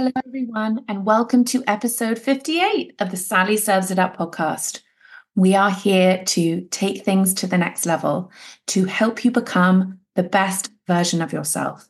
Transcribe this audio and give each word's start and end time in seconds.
Hello, 0.00 0.12
everyone, 0.24 0.82
and 0.88 1.04
welcome 1.04 1.44
to 1.44 1.62
episode 1.66 2.18
58 2.18 2.94
of 3.00 3.10
the 3.10 3.18
Sally 3.18 3.58
Serves 3.58 3.90
It 3.90 3.98
Up 3.98 4.16
podcast. 4.16 4.80
We 5.34 5.54
are 5.54 5.70
here 5.70 6.24
to 6.24 6.62
take 6.70 7.04
things 7.04 7.34
to 7.34 7.46
the 7.46 7.58
next 7.58 7.84
level, 7.84 8.32
to 8.68 8.86
help 8.86 9.26
you 9.26 9.30
become 9.30 9.98
the 10.16 10.22
best 10.22 10.70
version 10.86 11.20
of 11.20 11.34
yourself, 11.34 11.86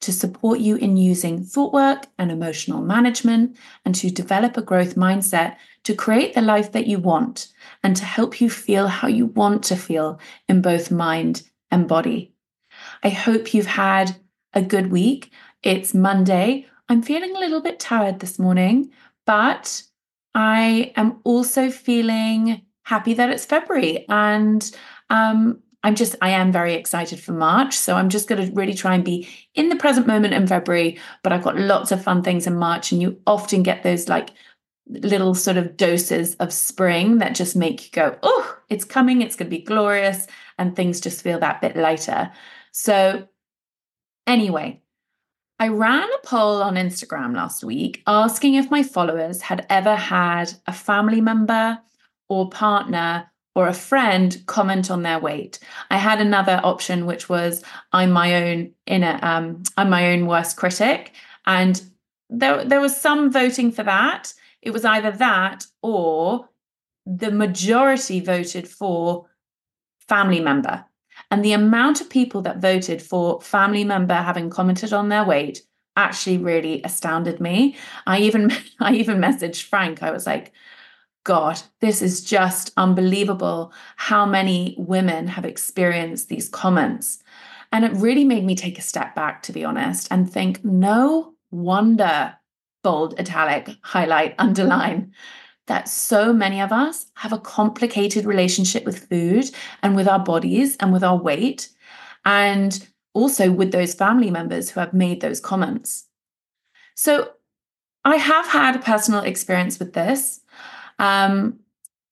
to 0.00 0.10
support 0.10 0.60
you 0.60 0.76
in 0.76 0.96
using 0.96 1.44
thought 1.44 1.74
work 1.74 2.06
and 2.18 2.32
emotional 2.32 2.80
management, 2.80 3.58
and 3.84 3.94
to 3.94 4.10
develop 4.10 4.56
a 4.56 4.62
growth 4.62 4.94
mindset 4.94 5.56
to 5.84 5.94
create 5.94 6.32
the 6.32 6.40
life 6.40 6.72
that 6.72 6.86
you 6.86 6.98
want, 6.98 7.48
and 7.82 7.94
to 7.94 8.06
help 8.06 8.40
you 8.40 8.48
feel 8.48 8.88
how 8.88 9.06
you 9.06 9.26
want 9.26 9.62
to 9.64 9.76
feel 9.76 10.18
in 10.48 10.62
both 10.62 10.90
mind 10.90 11.42
and 11.70 11.86
body. 11.86 12.32
I 13.02 13.10
hope 13.10 13.52
you've 13.52 13.66
had 13.66 14.16
a 14.54 14.62
good 14.62 14.90
week. 14.90 15.30
It's 15.62 15.92
Monday. 15.92 16.66
I'm 16.90 17.02
feeling 17.02 17.36
a 17.36 17.38
little 17.38 17.60
bit 17.60 17.78
tired 17.78 18.18
this 18.18 18.36
morning, 18.36 18.90
but 19.24 19.80
I 20.34 20.92
am 20.96 21.20
also 21.22 21.70
feeling 21.70 22.62
happy 22.82 23.14
that 23.14 23.30
it's 23.30 23.44
February. 23.44 24.04
And 24.08 24.68
um, 25.08 25.60
I'm 25.84 25.94
just, 25.94 26.16
I 26.20 26.30
am 26.30 26.50
very 26.50 26.74
excited 26.74 27.20
for 27.20 27.30
March. 27.30 27.78
So 27.78 27.94
I'm 27.94 28.08
just 28.08 28.28
going 28.28 28.44
to 28.44 28.52
really 28.54 28.74
try 28.74 28.96
and 28.96 29.04
be 29.04 29.28
in 29.54 29.68
the 29.68 29.76
present 29.76 30.08
moment 30.08 30.34
in 30.34 30.48
February. 30.48 30.98
But 31.22 31.32
I've 31.32 31.44
got 31.44 31.56
lots 31.56 31.92
of 31.92 32.02
fun 32.02 32.24
things 32.24 32.48
in 32.48 32.56
March. 32.56 32.90
And 32.90 33.00
you 33.00 33.20
often 33.24 33.62
get 33.62 33.84
those 33.84 34.08
like 34.08 34.30
little 34.88 35.36
sort 35.36 35.58
of 35.58 35.76
doses 35.76 36.34
of 36.36 36.52
spring 36.52 37.18
that 37.18 37.36
just 37.36 37.54
make 37.54 37.84
you 37.84 37.90
go, 37.92 38.18
oh, 38.24 38.58
it's 38.68 38.84
coming. 38.84 39.22
It's 39.22 39.36
going 39.36 39.48
to 39.48 39.56
be 39.56 39.62
glorious. 39.62 40.26
And 40.58 40.74
things 40.74 41.00
just 41.00 41.22
feel 41.22 41.38
that 41.38 41.60
bit 41.60 41.76
lighter. 41.76 42.32
So, 42.72 43.28
anyway, 44.26 44.82
I 45.60 45.68
ran 45.68 46.08
a 46.08 46.26
poll 46.26 46.62
on 46.62 46.76
Instagram 46.76 47.36
last 47.36 47.62
week 47.62 48.02
asking 48.06 48.54
if 48.54 48.70
my 48.70 48.82
followers 48.82 49.42
had 49.42 49.66
ever 49.68 49.94
had 49.94 50.54
a 50.66 50.72
family 50.72 51.20
member 51.20 51.78
or 52.30 52.48
partner 52.48 53.30
or 53.54 53.68
a 53.68 53.74
friend 53.74 54.42
comment 54.46 54.90
on 54.90 55.02
their 55.02 55.18
weight. 55.18 55.58
I 55.90 55.98
had 55.98 56.18
another 56.18 56.62
option 56.64 57.04
which 57.04 57.28
was 57.28 57.62
I'm 57.92 58.10
my 58.10 58.42
own 58.42 58.72
inner 58.86 59.18
um 59.20 59.62
I'm 59.76 59.90
my 59.90 60.12
own 60.12 60.26
worst 60.26 60.56
critic 60.56 61.12
and 61.44 61.82
there 62.30 62.64
there 62.64 62.80
was 62.80 62.96
some 62.96 63.30
voting 63.30 63.70
for 63.70 63.82
that. 63.82 64.32
It 64.62 64.70
was 64.70 64.86
either 64.86 65.10
that 65.10 65.66
or 65.82 66.48
the 67.04 67.30
majority 67.30 68.20
voted 68.20 68.66
for 68.66 69.26
family 70.08 70.40
member. 70.40 70.86
And 71.30 71.44
the 71.44 71.52
amount 71.52 72.00
of 72.00 72.10
people 72.10 72.42
that 72.42 72.58
voted 72.58 73.00
for 73.00 73.40
family 73.40 73.84
member 73.84 74.14
having 74.14 74.50
commented 74.50 74.92
on 74.92 75.08
their 75.08 75.24
weight 75.24 75.62
actually 75.96 76.38
really 76.38 76.82
astounded 76.82 77.40
me. 77.40 77.76
I 78.06 78.20
even 78.20 78.52
I 78.80 78.94
even 78.94 79.18
messaged 79.18 79.62
Frank. 79.62 80.02
I 80.02 80.10
was 80.10 80.26
like, 80.26 80.52
God, 81.24 81.60
this 81.80 82.00
is 82.00 82.24
just 82.24 82.72
unbelievable 82.76 83.72
how 83.96 84.24
many 84.24 84.74
women 84.78 85.28
have 85.28 85.44
experienced 85.44 86.28
these 86.28 86.48
comments. 86.48 87.22
And 87.72 87.84
it 87.84 87.92
really 87.92 88.24
made 88.24 88.44
me 88.44 88.56
take 88.56 88.78
a 88.78 88.82
step 88.82 89.14
back, 89.14 89.42
to 89.42 89.52
be 89.52 89.64
honest, 89.64 90.08
and 90.10 90.30
think, 90.30 90.64
no 90.64 91.34
wonder, 91.50 92.34
bold, 92.82 93.18
italic, 93.20 93.68
highlight, 93.82 94.34
underline, 94.38 95.12
that 95.66 95.88
so 95.88 96.32
many 96.32 96.60
of 96.60 96.72
us 96.72 97.06
have 97.14 97.32
a 97.32 97.38
complicated 97.38 98.24
relationship 98.24 98.84
with 98.84 99.08
food 99.08 99.50
and 99.82 99.94
with 99.94 100.08
our 100.08 100.18
bodies 100.18 100.76
and 100.78 100.92
with 100.92 101.04
our 101.04 101.16
weight, 101.16 101.68
and 102.24 102.86
also 103.14 103.50
with 103.50 103.72
those 103.72 103.94
family 103.94 104.30
members 104.30 104.70
who 104.70 104.80
have 104.80 104.92
made 104.92 105.20
those 105.20 105.40
comments. 105.40 106.06
So 106.94 107.30
I 108.04 108.16
have 108.16 108.46
had 108.46 108.84
personal 108.84 109.20
experience 109.20 109.78
with 109.78 109.92
this. 109.92 110.40
Um, 110.98 111.60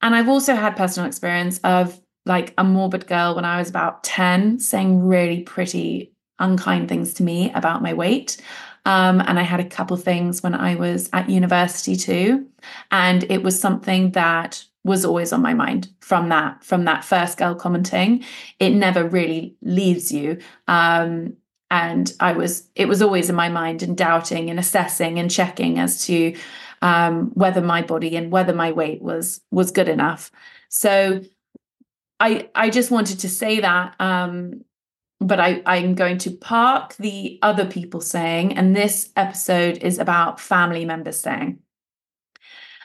and 0.02 0.14
I've 0.14 0.28
also 0.28 0.54
had 0.54 0.76
personal 0.76 1.08
experience 1.08 1.58
of 1.64 2.00
like 2.26 2.54
a 2.58 2.64
morbid 2.64 3.06
girl 3.06 3.34
when 3.34 3.44
I 3.44 3.58
was 3.58 3.70
about 3.70 4.04
10 4.04 4.60
saying 4.60 5.06
really 5.06 5.42
pretty 5.42 6.12
unkind 6.38 6.88
things 6.88 7.14
to 7.14 7.22
me 7.22 7.50
about 7.52 7.82
my 7.82 7.94
weight. 7.94 8.36
Um, 8.88 9.20
and 9.20 9.38
I 9.38 9.42
had 9.42 9.60
a 9.60 9.68
couple 9.68 9.98
things 9.98 10.42
when 10.42 10.54
I 10.54 10.74
was 10.74 11.10
at 11.12 11.28
university 11.28 11.94
too. 11.94 12.46
And 12.90 13.22
it 13.30 13.42
was 13.42 13.60
something 13.60 14.12
that 14.12 14.64
was 14.82 15.04
always 15.04 15.30
on 15.30 15.42
my 15.42 15.52
mind 15.52 15.88
from 16.00 16.30
that 16.30 16.64
from 16.64 16.86
that 16.86 17.04
first 17.04 17.36
girl 17.36 17.54
commenting. 17.54 18.24
It 18.58 18.70
never 18.70 19.06
really 19.06 19.56
leaves 19.60 20.10
you. 20.10 20.38
Um, 20.66 21.36
and 21.70 22.14
i 22.18 22.32
was 22.32 22.66
it 22.74 22.88
was 22.88 23.02
always 23.02 23.28
in 23.28 23.36
my 23.36 23.50
mind 23.50 23.82
and 23.82 23.94
doubting 23.94 24.48
and 24.48 24.58
assessing 24.58 25.18
and 25.18 25.30
checking 25.30 25.78
as 25.78 26.06
to 26.06 26.34
um, 26.80 27.30
whether 27.34 27.60
my 27.60 27.82
body 27.82 28.16
and 28.16 28.32
whether 28.32 28.54
my 28.54 28.72
weight 28.72 29.02
was 29.02 29.42
was 29.50 29.70
good 29.70 29.88
enough. 29.88 30.30
So 30.70 31.20
i 32.20 32.48
i 32.54 32.70
just 32.70 32.90
wanted 32.90 33.18
to 33.20 33.28
say 33.28 33.60
that 33.60 33.94
um, 34.00 34.64
but 35.20 35.40
I, 35.40 35.62
I'm 35.66 35.94
going 35.94 36.18
to 36.18 36.30
park 36.30 36.94
the 36.96 37.38
other 37.42 37.64
people 37.64 38.00
saying, 38.00 38.56
and 38.56 38.74
this 38.74 39.10
episode 39.16 39.78
is 39.78 39.98
about 39.98 40.40
family 40.40 40.84
members 40.84 41.18
saying. 41.18 41.58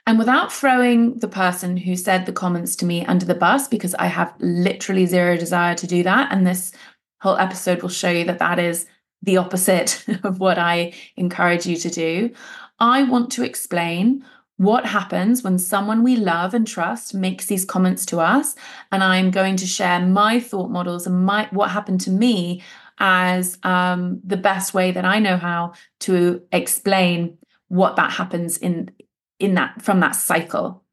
And 0.06 0.20
without 0.20 0.52
throwing 0.52 1.20
the 1.20 1.28
person 1.28 1.78
who 1.78 1.96
said 1.96 2.26
the 2.26 2.34
comments 2.34 2.76
to 2.78 2.86
me 2.86 3.06
under 3.06 3.26
the 3.26 3.36
bus, 3.36 3.68
because 3.68 3.96
I 3.96 4.08
have 4.08 4.34
literally 4.40 5.06
zero 5.06 5.38
desire 5.38 5.76
to 5.76 5.88
do 5.88 6.04
that, 6.04 6.32
and 6.32 6.46
this 6.46 6.74
whole 7.22 7.38
episode 7.38 7.82
will 7.82 7.90
show 7.90 8.10
you 8.10 8.26
that 8.26 8.40
that 8.40 8.60
is 8.60 8.86
the 9.22 9.38
opposite 9.38 10.04
of 10.24 10.40
what 10.40 10.58
I 10.58 10.94
encourage 11.16 11.66
you 11.66 11.78
to 11.78 11.90
do, 11.90 12.32
I 12.80 13.04
want 13.04 13.32
to 13.34 13.44
explain 13.44 14.26
what 14.58 14.86
happens 14.86 15.44
when 15.44 15.58
someone 15.58 16.04
we 16.04 16.16
love 16.16 16.54
and 16.54 16.68
trust 16.68 17.14
makes 17.14 17.48
these 17.48 17.66
comments 17.66 18.06
to 18.06 18.20
us 18.20 18.56
and 18.92 19.04
i'm 19.04 19.32
going 19.32 19.56
to 19.56 19.66
share 19.66 20.00
my 20.00 20.40
thought 20.40 20.70
models 20.70 21.08
and 21.08 21.26
my 21.26 21.48
what 21.52 21.72
happened 21.72 22.00
to 22.00 22.12
me 22.12 22.62
as 23.00 23.58
um, 23.64 24.22
the 24.24 24.38
best 24.38 24.74
way 24.74 24.92
that 24.92 25.06
i 25.06 25.18
know 25.18 25.38
how 25.38 25.74
to 26.00 26.42
explain 26.52 27.38
what 27.74 27.96
that 27.96 28.12
happens 28.12 28.58
in 28.60 28.92
in 29.40 29.56
that 29.56 29.82
from 29.82 30.00
that 30.00 30.12
cycle. 30.12 30.84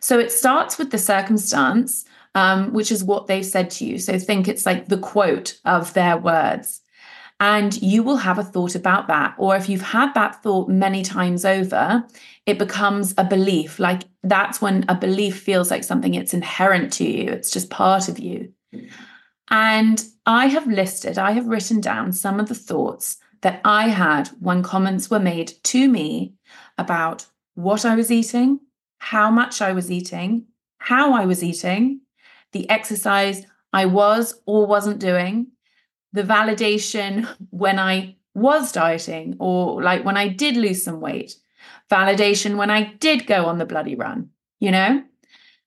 So 0.00 0.18
it 0.18 0.32
starts 0.32 0.78
with 0.78 0.90
the 0.90 0.98
circumstance 0.98 2.04
um, 2.36 2.72
which 2.72 2.92
is 2.92 3.02
what 3.02 3.26
they've 3.26 3.44
said 3.44 3.70
to 3.70 3.84
you. 3.84 3.98
So 3.98 4.16
think 4.16 4.46
it's 4.46 4.64
like 4.64 4.86
the 4.86 4.98
quote 4.98 5.58
of 5.64 5.92
their 5.94 6.16
words 6.16 6.79
and 7.40 7.80
you 7.80 8.02
will 8.02 8.18
have 8.18 8.38
a 8.38 8.44
thought 8.44 8.74
about 8.74 9.08
that. 9.08 9.34
Or 9.38 9.56
if 9.56 9.68
you've 9.68 9.80
had 9.80 10.12
that 10.12 10.42
thought 10.42 10.68
many 10.68 11.02
times 11.02 11.46
over, 11.46 12.04
it 12.44 12.58
becomes 12.58 13.14
a 13.16 13.24
belief. 13.24 13.78
Like 13.78 14.02
that's 14.22 14.60
when 14.60 14.84
a 14.88 14.94
belief 14.94 15.40
feels 15.40 15.70
like 15.70 15.82
something 15.82 16.14
it's 16.14 16.34
inherent 16.34 16.92
to 16.94 17.04
you, 17.04 17.30
it's 17.30 17.50
just 17.50 17.70
part 17.70 18.08
of 18.08 18.18
you. 18.18 18.52
And 19.50 20.04
I 20.26 20.46
have 20.46 20.66
listed, 20.66 21.18
I 21.18 21.32
have 21.32 21.46
written 21.46 21.80
down 21.80 22.12
some 22.12 22.38
of 22.38 22.48
the 22.48 22.54
thoughts 22.54 23.16
that 23.40 23.62
I 23.64 23.88
had 23.88 24.28
when 24.38 24.62
comments 24.62 25.10
were 25.10 25.18
made 25.18 25.54
to 25.64 25.88
me 25.88 26.34
about 26.76 27.26
what 27.54 27.86
I 27.86 27.96
was 27.96 28.12
eating, 28.12 28.60
how 28.98 29.30
much 29.30 29.62
I 29.62 29.72
was 29.72 29.90
eating, 29.90 30.44
how 30.78 31.14
I 31.14 31.24
was 31.24 31.42
eating, 31.42 32.02
the 32.52 32.68
exercise 32.68 33.46
I 33.72 33.86
was 33.86 34.40
or 34.44 34.66
wasn't 34.66 34.98
doing, 34.98 35.48
the 36.12 36.22
validation 36.22 37.28
when 37.50 37.78
I 37.78 38.16
was 38.34 38.72
dieting 38.72 39.36
or 39.38 39.82
like 39.82 40.04
when 40.04 40.16
I 40.16 40.28
did 40.28 40.56
lose 40.56 40.82
some 40.82 41.00
weight, 41.00 41.36
validation 41.90 42.56
when 42.56 42.70
I 42.70 42.94
did 42.94 43.26
go 43.26 43.46
on 43.46 43.58
the 43.58 43.66
bloody 43.66 43.94
run, 43.94 44.30
you 44.58 44.70
know? 44.70 45.02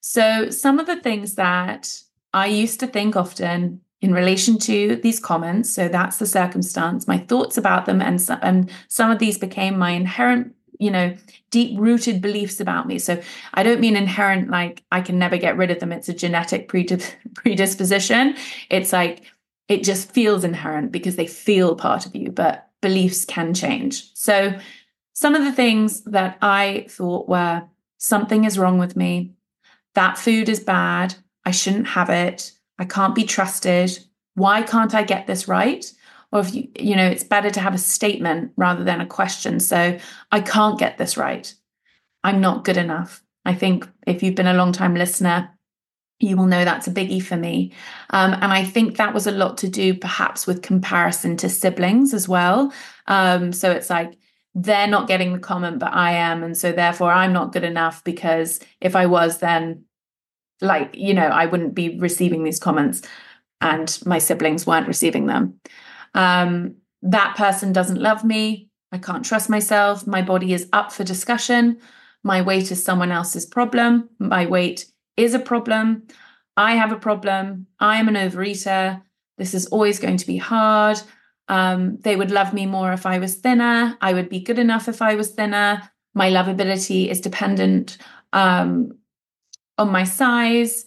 So, 0.02 0.50
some 0.50 0.80
of 0.80 0.86
the 0.86 1.00
things 1.00 1.36
that 1.36 1.98
I 2.34 2.48
used 2.48 2.80
to 2.82 2.88
think 2.88 3.16
often 3.16 3.82
in 4.02 4.14
relation 4.14 4.58
to 4.60 4.98
these 4.98 5.20
comments, 5.20 5.70
so 5.70 5.88
that's 5.88 6.18
the 6.18 6.26
circumstance, 6.26 7.08
my 7.08 7.20
thoughts 7.20 7.58
about 7.58 7.86
them, 7.86 8.02
and, 8.02 8.20
so, 8.20 8.38
and 8.42 8.70
some 8.90 9.10
of 9.12 9.20
these 9.20 9.38
became 9.38 9.78
my 9.78 9.92
inherent 9.92 10.54
you 10.80 10.92
know 10.92 11.16
deep 11.52 11.80
rooted 11.80 12.22
beliefs 12.22 12.60
about 12.60 12.88
me. 12.88 13.00
So 13.00 13.22
i 13.54 13.64
don't 13.64 13.80
mean 13.80 13.96
inherent 13.96 14.50
like 14.50 14.84
i 14.92 15.02
can 15.02 15.18
never 15.18 15.38
get 15.38 15.56
rid 15.56 15.72
of 15.72 15.80
them. 15.80 15.92
It's 15.92 16.10
a 16.10 16.14
genetic 16.14 16.68
predisposition. 17.36 18.36
It's 18.70 18.92
like 18.92 19.24
it 19.68 19.84
just 19.84 20.12
feels 20.12 20.44
inherent 20.44 20.92
because 20.92 21.16
they 21.16 21.28
feel 21.28 21.76
part 21.76 22.06
of 22.06 22.16
you, 22.16 22.32
but 22.32 22.70
beliefs 22.82 23.26
can 23.26 23.54
change. 23.54 24.14
So, 24.14 24.58
some 25.16 25.36
of 25.36 25.44
the 25.44 25.52
things 25.52 26.02
that 26.02 26.38
I 26.42 26.88
thought 26.90 27.30
were 27.30 27.64
something 27.98 28.46
is 28.46 28.58
wrong 28.58 28.80
with 28.80 28.96
me, 28.96 29.34
that 29.94 30.18
food 30.18 30.50
is 30.50 30.60
bad, 30.60 31.16
I 31.46 31.52
shouldn't 31.52 31.88
have 31.88 32.10
it, 32.10 32.52
I 32.80 32.86
can't 32.86 33.16
be 33.16 33.24
trusted, 33.24 34.00
why 34.36 34.64
can't 34.64 34.96
I 34.96 35.04
get 35.04 35.28
this 35.28 35.48
right? 35.48 35.86
Or 36.32 36.40
if 36.40 36.54
you, 36.54 36.68
you 36.78 36.96
know, 36.96 37.08
it's 37.08 37.24
better 37.24 37.52
to 37.52 37.60
have 37.60 37.76
a 37.76 37.78
statement 37.78 38.54
rather 38.58 38.84
than 38.84 39.02
a 39.02 39.06
question. 39.06 39.60
So, 39.60 39.98
I 40.32 40.42
can't 40.42 40.80
get 40.80 40.98
this 40.98 41.16
right. 41.16 41.54
I'm 42.24 42.42
not 42.42 42.66
good 42.66 42.78
enough. 42.78 43.24
I 43.46 43.54
think 43.54 43.88
if 44.08 44.24
you've 44.24 44.36
been 44.36 44.48
a 44.48 44.54
long 44.54 44.72
time 44.72 44.96
listener, 44.96 45.50
you 46.20 46.38
will 46.38 46.46
know 46.46 46.64
that's 46.64 46.88
a 46.88 46.92
biggie 46.92 47.22
for 47.22 47.36
me. 47.36 47.74
Um, 48.12 48.34
and 48.34 48.46
I 48.46 48.64
think 48.64 48.98
that 48.98 49.14
was 49.14 49.28
a 49.28 49.32
lot 49.32 49.58
to 49.60 49.68
do 49.68 49.94
perhaps 49.94 50.48
with 50.48 50.62
comparison 50.62 51.36
to 51.38 51.50
siblings 51.50 52.14
as 52.14 52.30
well. 52.30 52.72
Um, 53.08 53.52
so 53.52 53.72
it's 53.72 53.90
like, 53.90 54.18
they're 54.56 54.88
not 54.88 55.08
getting 55.08 55.34
the 55.34 55.40
comment, 55.40 55.80
but 55.80 55.94
I 55.94 56.12
am. 56.12 56.44
And 56.44 56.56
so 56.56 56.72
therefore 56.72 57.12
I'm 57.12 57.34
not 57.34 57.52
good 57.54 57.64
enough 57.64 58.04
because 58.04 58.60
if 58.80 58.96
I 58.96 59.08
was, 59.08 59.40
then 59.40 59.86
like, 60.62 60.96
you 60.96 61.14
know, 61.14 61.26
I 61.28 61.48
wouldn't 61.48 61.74
be 61.74 61.98
receiving 61.98 62.44
these 62.44 62.60
comments 62.60 63.02
and 63.60 63.98
my 64.06 64.20
siblings 64.20 64.68
weren't 64.68 64.88
receiving 64.88 65.26
them. 65.26 65.60
Um, 66.14 66.76
that 67.02 67.36
person 67.36 67.74
doesn't 67.74 68.02
love 68.02 68.24
me. 68.24 68.70
I 68.92 69.00
can't 69.00 69.26
trust 69.26 69.50
myself. 69.50 70.06
My 70.06 70.22
body 70.22 70.54
is 70.54 70.70
up 70.72 70.92
for 70.92 71.04
discussion. 71.04 71.80
My 72.24 72.42
weight 72.42 72.72
is 72.72 72.84
someone 72.84 73.12
else's 73.12 73.46
problem. 73.46 74.10
My 74.20 74.46
weight 74.46 74.86
is 75.18 75.34
a 75.34 75.40
problem. 75.40 76.08
I 76.56 76.76
have 76.76 76.92
a 76.92 76.98
problem. 76.98 77.68
I 77.80 77.98
am 77.98 78.08
an 78.08 78.16
overeater. 78.16 79.02
This 79.38 79.54
is 79.54 79.66
always 79.68 80.00
going 80.00 80.18
to 80.18 80.28
be 80.28 80.38
hard. 80.38 81.02
Um, 81.48 81.98
they 82.00 82.16
would 82.16 82.32
love 82.32 82.54
me 82.54 82.66
more 82.66 82.94
if 82.94 83.06
I 83.06 83.20
was 83.20 83.36
thinner. 83.36 83.98
I 84.02 84.14
would 84.14 84.30
be 84.30 84.40
good 84.40 84.60
enough 84.60 84.88
if 84.88 85.02
I 85.02 85.16
was 85.16 85.32
thinner. 85.32 85.90
My 86.14 86.30
lovability 86.30 87.10
is 87.10 87.20
dependent 87.20 87.98
um, 88.32 88.98
on 89.78 89.92
my 89.92 90.04
size. 90.04 90.86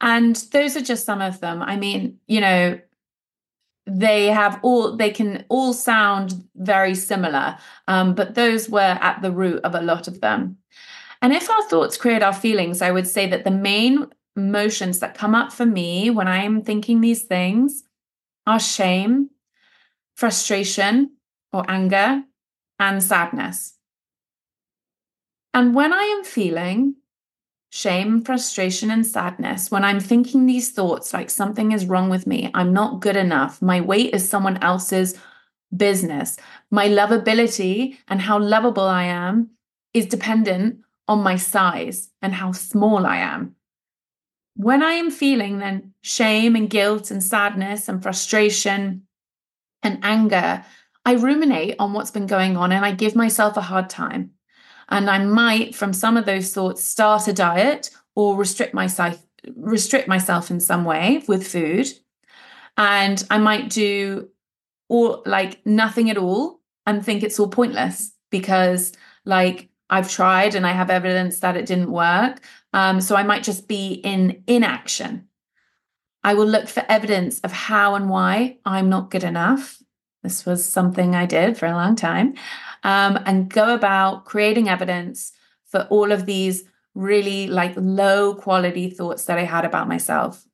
And 0.00 0.36
those 0.52 0.76
are 0.76 0.80
just 0.80 1.04
some 1.04 1.20
of 1.20 1.40
them. 1.40 1.62
I 1.62 1.76
mean, 1.76 2.18
you 2.26 2.40
know, 2.40 2.80
they 3.86 4.26
have 4.26 4.58
all 4.62 4.96
they 4.96 5.10
can 5.10 5.44
all 5.48 5.72
sound 5.72 6.44
very 6.54 6.94
similar 6.94 7.56
um, 7.88 8.14
but 8.14 8.34
those 8.34 8.68
were 8.68 8.80
at 9.00 9.20
the 9.22 9.32
root 9.32 9.60
of 9.64 9.74
a 9.74 9.80
lot 9.80 10.06
of 10.06 10.20
them 10.20 10.56
and 11.22 11.32
if 11.32 11.50
our 11.50 11.62
thoughts 11.68 11.96
create 11.96 12.22
our 12.22 12.32
feelings 12.32 12.82
i 12.82 12.90
would 12.90 13.06
say 13.06 13.26
that 13.26 13.44
the 13.44 13.50
main 13.50 14.06
emotions 14.36 15.00
that 15.00 15.16
come 15.16 15.34
up 15.34 15.52
for 15.52 15.66
me 15.66 16.10
when 16.10 16.28
i 16.28 16.42
am 16.42 16.62
thinking 16.62 17.00
these 17.00 17.22
things 17.22 17.84
are 18.46 18.60
shame 18.60 19.30
frustration 20.20 21.12
or 21.50 21.64
anger 21.66 22.22
and 22.78 23.02
sadness. 23.02 23.74
And 25.54 25.74
when 25.74 25.92
i 25.94 26.02
am 26.02 26.24
feeling 26.24 26.96
shame, 27.72 28.20
frustration, 28.22 28.90
and 28.90 29.06
sadness 29.06 29.70
when 29.70 29.84
I'm 29.84 30.00
thinking 30.00 30.44
these 30.44 30.72
thoughts 30.72 31.14
like 31.14 31.30
something 31.30 31.72
is 31.72 31.86
wrong 31.86 32.10
with 32.10 32.26
me, 32.26 32.50
I'm 32.52 32.72
not 32.72 33.00
good 33.00 33.16
enough, 33.16 33.62
my 33.62 33.80
weight 33.80 34.12
is 34.12 34.28
someone 34.28 34.58
else's 34.62 35.16
business, 35.74 36.36
my 36.70 36.88
lovability 36.88 37.96
and 38.08 38.20
how 38.20 38.38
lovable 38.40 38.88
I 38.88 39.04
am 39.04 39.50
is 39.94 40.06
dependent 40.06 40.80
on 41.10 41.24
my 41.24 41.34
size 41.34 42.08
and 42.22 42.32
how 42.32 42.52
small 42.52 43.04
I 43.04 43.16
am. 43.16 43.56
When 44.54 44.80
I 44.80 44.92
am 44.92 45.10
feeling 45.10 45.58
then 45.58 45.92
shame 46.02 46.54
and 46.54 46.70
guilt 46.70 47.10
and 47.10 47.22
sadness 47.22 47.88
and 47.88 48.00
frustration 48.00 49.08
and 49.82 49.98
anger, 50.04 50.64
I 51.04 51.14
ruminate 51.14 51.74
on 51.80 51.94
what's 51.94 52.12
been 52.12 52.28
going 52.28 52.56
on 52.56 52.70
and 52.70 52.84
I 52.84 52.92
give 52.92 53.16
myself 53.16 53.56
a 53.56 53.60
hard 53.60 53.90
time. 53.90 54.30
And 54.88 55.10
I 55.10 55.18
might, 55.18 55.74
from 55.74 55.92
some 55.92 56.16
of 56.16 56.26
those 56.26 56.52
thoughts, 56.52 56.84
start 56.84 57.26
a 57.26 57.32
diet 57.32 57.90
or 58.14 58.36
restrict 58.36 58.72
myself 58.72 59.20
restrict 59.56 60.06
myself 60.06 60.50
in 60.50 60.60
some 60.60 60.84
way 60.84 61.24
with 61.26 61.46
food. 61.46 61.88
And 62.76 63.24
I 63.30 63.38
might 63.38 63.70
do 63.70 64.28
all 64.88 65.22
like 65.26 65.64
nothing 65.66 66.08
at 66.08 66.18
all 66.18 66.60
and 66.86 67.04
think 67.04 67.24
it's 67.24 67.40
all 67.40 67.48
pointless 67.48 68.12
because 68.30 68.92
like 69.24 69.69
I've 69.90 70.10
tried 70.10 70.54
and 70.54 70.66
I 70.66 70.72
have 70.72 70.88
evidence 70.88 71.40
that 71.40 71.56
it 71.56 71.66
didn't 71.66 71.90
work. 71.90 72.40
Um, 72.72 73.00
so 73.00 73.16
I 73.16 73.24
might 73.24 73.42
just 73.42 73.68
be 73.68 73.94
in 73.94 74.42
inaction. 74.46 75.28
I 76.22 76.34
will 76.34 76.46
look 76.46 76.68
for 76.68 76.84
evidence 76.88 77.40
of 77.40 77.52
how 77.52 77.94
and 77.96 78.08
why 78.08 78.58
I'm 78.64 78.88
not 78.88 79.10
good 79.10 79.24
enough. 79.24 79.82
This 80.22 80.46
was 80.46 80.64
something 80.64 81.14
I 81.14 81.26
did 81.26 81.56
for 81.58 81.66
a 81.66 81.72
long 81.72 81.96
time 81.96 82.34
um, 82.84 83.18
and 83.26 83.50
go 83.50 83.74
about 83.74 84.26
creating 84.26 84.68
evidence 84.68 85.32
for 85.66 85.86
all 85.90 86.12
of 86.12 86.26
these 86.26 86.64
really 86.94 87.46
like 87.46 87.72
low 87.76 88.34
quality 88.34 88.90
thoughts 88.90 89.24
that 89.24 89.38
I 89.38 89.44
had 89.44 89.64
about 89.64 89.88
myself. 89.88 90.44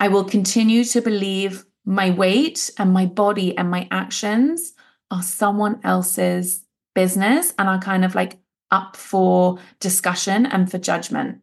I 0.00 0.08
will 0.08 0.24
continue 0.24 0.84
to 0.84 1.00
believe 1.00 1.64
my 1.84 2.10
weight 2.10 2.70
and 2.78 2.92
my 2.92 3.06
body 3.06 3.56
and 3.56 3.70
my 3.70 3.88
actions 3.90 4.74
are 5.10 5.22
someone 5.22 5.80
else's 5.84 6.64
business 6.94 7.54
and 7.58 7.68
are 7.68 7.80
kind 7.80 8.04
of 8.04 8.14
like 8.14 8.38
up 8.70 8.96
for 8.96 9.58
discussion 9.80 10.46
and 10.46 10.70
for 10.70 10.78
judgment. 10.78 11.40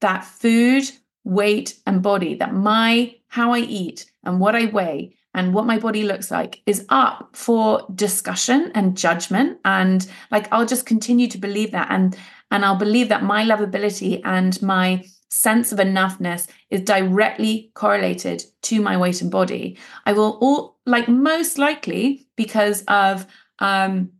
That 0.00 0.24
food, 0.24 0.90
weight, 1.24 1.78
and 1.86 2.02
body, 2.02 2.34
that 2.36 2.54
my 2.54 3.14
how 3.28 3.52
I 3.52 3.60
eat 3.60 4.10
and 4.24 4.40
what 4.40 4.54
I 4.54 4.66
weigh 4.66 5.16
and 5.34 5.54
what 5.54 5.66
my 5.66 5.78
body 5.78 6.02
looks 6.02 6.30
like 6.30 6.62
is 6.66 6.86
up 6.88 7.30
for 7.34 7.86
discussion 7.94 8.72
and 8.74 8.96
judgment 8.96 9.58
and 9.64 10.08
like 10.30 10.48
I'll 10.50 10.66
just 10.66 10.86
continue 10.86 11.28
to 11.28 11.38
believe 11.38 11.72
that 11.72 11.88
and 11.90 12.16
and 12.50 12.64
I'll 12.64 12.76
believe 12.76 13.10
that 13.10 13.22
my 13.22 13.44
lovability 13.44 14.20
and 14.24 14.60
my 14.62 15.04
sense 15.28 15.70
of 15.70 15.78
enoughness 15.78 16.48
is 16.70 16.80
directly 16.80 17.70
correlated 17.74 18.42
to 18.62 18.80
my 18.80 18.96
weight 18.96 19.20
and 19.20 19.30
body. 19.30 19.76
I 20.06 20.14
will 20.14 20.38
all 20.40 20.78
like 20.86 21.08
most 21.08 21.58
likely 21.58 22.26
because 22.36 22.82
of 22.88 23.26
um 23.58 24.10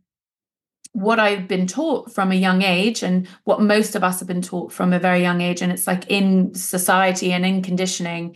what 0.93 1.19
I've 1.19 1.47
been 1.47 1.67
taught 1.67 2.11
from 2.11 2.31
a 2.31 2.35
young 2.35 2.61
age 2.61 3.03
and 3.03 3.27
what 3.43 3.61
most 3.61 3.95
of 3.95 4.03
us 4.03 4.19
have 4.19 4.27
been 4.27 4.41
taught 4.41 4.71
from 4.71 4.91
a 4.91 4.99
very 4.99 5.21
young 5.21 5.41
age 5.41 5.61
and 5.61 5.71
it's 5.71 5.87
like 5.87 6.09
in 6.09 6.53
society 6.55 7.31
and 7.31 7.45
in 7.45 7.61
conditioning 7.61 8.35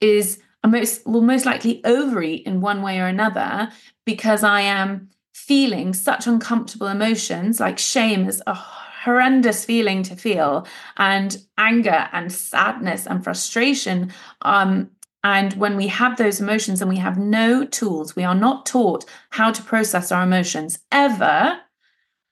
is 0.00 0.38
I 0.62 0.68
most 0.68 1.06
will 1.06 1.22
most 1.22 1.46
likely 1.46 1.82
overeat 1.84 2.46
in 2.46 2.60
one 2.60 2.82
way 2.82 3.00
or 3.00 3.06
another 3.06 3.70
because 4.04 4.42
I 4.42 4.62
am 4.62 5.08
feeling 5.32 5.94
such 5.94 6.26
uncomfortable 6.26 6.88
emotions 6.88 7.58
like 7.58 7.78
shame 7.78 8.28
is 8.28 8.42
a 8.46 8.54
horrendous 8.54 9.64
feeling 9.64 10.02
to 10.02 10.16
feel 10.16 10.66
and 10.98 11.38
anger 11.56 12.08
and 12.12 12.30
sadness 12.30 13.06
and 13.06 13.24
frustration 13.24 14.12
um, 14.42 14.90
and 15.24 15.54
when 15.54 15.76
we 15.76 15.86
have 15.86 16.16
those 16.16 16.40
emotions 16.40 16.80
and 16.80 16.88
we 16.88 16.96
have 16.96 17.16
no 17.16 17.64
tools 17.64 18.14
we 18.14 18.24
are 18.24 18.34
not 18.34 18.66
taught 18.66 19.04
how 19.30 19.50
to 19.50 19.62
process 19.62 20.12
our 20.12 20.24
emotions 20.24 20.80
ever 20.92 21.58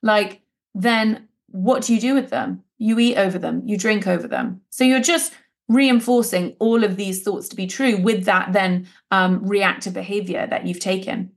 like 0.07 0.41
then 0.75 1.29
what 1.49 1.83
do 1.83 1.95
you 1.95 2.01
do 2.01 2.15
with 2.15 2.31
them 2.31 2.63
you 2.79 2.99
eat 2.99 3.17
over 3.17 3.39
them 3.39 3.63
you 3.67 3.77
drink 3.77 4.07
over 4.07 4.27
them 4.27 4.61
so 4.71 4.85
you're 4.85 5.01
just 5.01 5.33
reinforcing 5.69 6.55
all 6.59 6.85
of 6.85 6.97
these 6.97 7.23
thoughts 7.23 7.49
to 7.49 7.57
be 7.57 7.67
true 7.67 7.97
with 7.97 8.25
that 8.25 8.53
then 8.53 8.87
um, 9.11 9.47
reactive 9.47 9.93
behavior 9.93 10.47
that 10.47 10.67
you've 10.67 10.81
taken. 10.81 11.33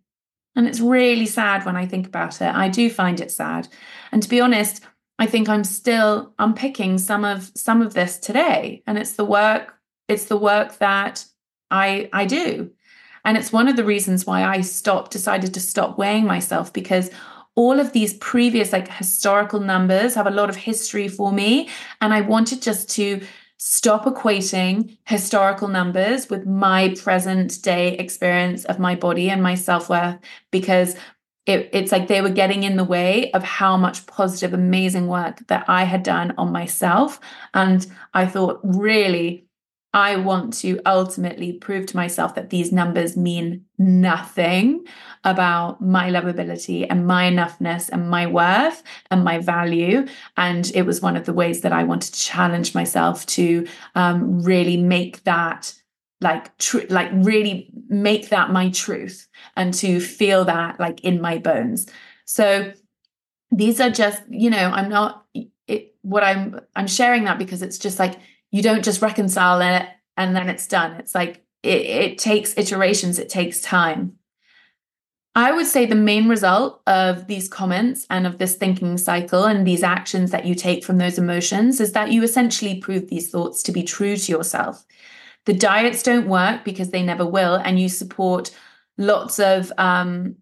And 0.55 0.67
it's 0.67 0.79
really 0.79 1.25
sad 1.25 1.65
when 1.65 1.75
I 1.75 1.85
think 1.85 2.07
about 2.07 2.41
it. 2.41 2.53
I 2.53 2.69
do 2.69 2.89
find 2.89 3.19
it 3.19 3.31
sad. 3.31 3.67
And 4.11 4.21
to 4.21 4.29
be 4.29 4.41
honest, 4.41 4.83
I 5.17 5.25
think 5.25 5.49
I'm 5.49 5.63
still 5.63 6.33
unpicking 6.39 6.97
some 6.97 7.25
of 7.25 7.51
some 7.55 7.81
of 7.81 7.93
this 7.93 8.17
today. 8.17 8.83
And 8.85 8.97
it's 8.97 9.13
the 9.13 9.25
work, 9.25 9.75
it's 10.07 10.25
the 10.25 10.37
work 10.37 10.77
that 10.77 11.25
I 11.71 12.09
I 12.13 12.25
do. 12.25 12.71
And 13.25 13.37
it's 13.37 13.51
one 13.51 13.67
of 13.67 13.75
the 13.75 13.83
reasons 13.83 14.25
why 14.25 14.43
I 14.43 14.61
stopped, 14.61 15.11
decided 15.11 15.53
to 15.53 15.59
stop 15.59 15.97
weighing 15.97 16.25
myself 16.25 16.71
because 16.71 17.09
all 17.59 17.77
of 17.77 17.91
these 17.91 18.13
previous 18.13 18.71
like 18.71 18.87
historical 18.87 19.59
numbers 19.59 20.15
have 20.15 20.27
a 20.27 20.31
lot 20.31 20.49
of 20.49 20.55
history 20.55 21.09
for 21.09 21.29
me. 21.33 21.67
And 21.99 22.13
I 22.13 22.21
wanted 22.21 22.61
just 22.61 22.89
to 22.91 23.19
stop 23.57 24.05
equating 24.05 24.97
historical 25.05 25.67
numbers 25.67 26.29
with 26.29 26.45
my 26.45 26.95
present 27.03 27.61
day 27.61 27.97
experience 27.97 28.63
of 28.63 28.79
my 28.79 28.95
body 28.95 29.29
and 29.29 29.43
my 29.43 29.55
self 29.55 29.89
worth 29.89 30.17
because 30.51 30.95
it, 31.45 31.69
it's 31.73 31.91
like 31.91 32.07
they 32.07 32.21
were 32.21 32.29
getting 32.29 32.63
in 32.63 32.77
the 32.77 32.85
way 32.85 33.29
of 33.31 33.43
how 33.43 33.75
much 33.75 34.05
positive, 34.05 34.53
amazing 34.53 35.07
work 35.07 35.45
that 35.47 35.65
I 35.67 35.83
had 35.83 36.03
done 36.03 36.33
on 36.37 36.53
myself. 36.53 37.19
And 37.53 37.85
I 38.13 38.25
thought, 38.25 38.61
really, 38.63 39.48
I 39.93 40.17
want 40.17 40.53
to 40.59 40.79
ultimately 40.85 41.53
prove 41.53 41.87
to 41.87 41.97
myself 41.97 42.35
that 42.35 42.51
these 42.51 42.71
numbers 42.71 43.17
mean 43.17 43.65
nothing 43.79 44.85
about 45.23 45.81
my 45.81 46.11
lovability 46.11 46.85
and 46.87 47.07
my 47.07 47.29
enoughness 47.29 47.89
and 47.89 48.09
my 48.09 48.27
worth 48.27 48.83
and 49.09 49.23
my 49.23 49.39
value. 49.39 50.05
And 50.37 50.71
it 50.75 50.83
was 50.83 51.01
one 51.01 51.17
of 51.17 51.25
the 51.25 51.33
ways 51.33 51.61
that 51.61 51.73
I 51.73 51.83
wanted 51.83 52.13
to 52.13 52.19
challenge 52.19 52.75
myself 52.75 53.25
to 53.27 53.67
um, 53.95 54.43
really 54.43 54.77
make 54.77 55.23
that 55.23 55.73
like 56.21 56.55
tr- 56.57 56.85
like 56.89 57.09
really 57.13 57.71
make 57.87 58.29
that 58.29 58.51
my 58.51 58.69
truth 58.69 59.27
and 59.55 59.73
to 59.73 59.99
feel 59.99 60.45
that 60.45 60.79
like 60.79 61.03
in 61.03 61.21
my 61.21 61.37
bones. 61.37 61.87
So 62.25 62.73
these 63.51 63.79
are 63.81 63.89
just 63.89 64.21
you 64.29 64.49
know 64.49 64.69
I'm 64.71 64.89
not 64.89 65.25
it, 65.67 65.95
what 66.01 66.23
I'm 66.23 66.59
I'm 66.75 66.87
sharing 66.87 67.23
that 67.23 67.39
because 67.39 67.61
it's 67.61 67.77
just 67.77 67.99
like 67.99 68.19
you 68.51 68.61
don't 68.61 68.83
just 68.83 69.01
reconcile 69.01 69.61
it 69.61 69.87
and 70.17 70.35
then 70.35 70.49
it's 70.49 70.67
done. 70.67 70.93
It's 70.93 71.15
like 71.15 71.43
it, 71.63 71.81
it 71.81 72.17
takes 72.17 72.57
iterations, 72.57 73.19
it 73.19 73.29
takes 73.29 73.61
time. 73.61 74.19
I 75.35 75.51
would 75.51 75.67
say 75.67 75.85
the 75.85 75.95
main 75.95 76.27
result 76.27 76.81
of 76.87 77.27
these 77.27 77.47
comments 77.47 78.05
and 78.09 78.25
of 78.25 78.39
this 78.39 78.55
thinking 78.55 78.97
cycle 78.97 79.45
and 79.45 79.65
these 79.65 79.83
actions 79.83 80.31
that 80.31 80.45
you 80.45 80.55
take 80.55 80.83
from 80.83 80.97
those 80.97 81.17
emotions 81.17 81.79
is 81.79 81.93
that 81.93 82.11
you 82.11 82.23
essentially 82.23 82.81
prove 82.81 83.07
these 83.07 83.29
thoughts 83.29 83.61
to 83.63 83.71
be 83.71 83.83
true 83.83 84.17
to 84.17 84.31
yourself. 84.31 84.85
The 85.45 85.53
diets 85.53 86.03
don't 86.03 86.27
work 86.27 86.65
because 86.65 86.89
they 86.89 87.03
never 87.03 87.25
will, 87.25 87.55
and 87.55 87.79
you 87.79 87.89
support 87.89 88.51
lots 88.97 89.39
of 89.39 89.71
um, 89.77 90.35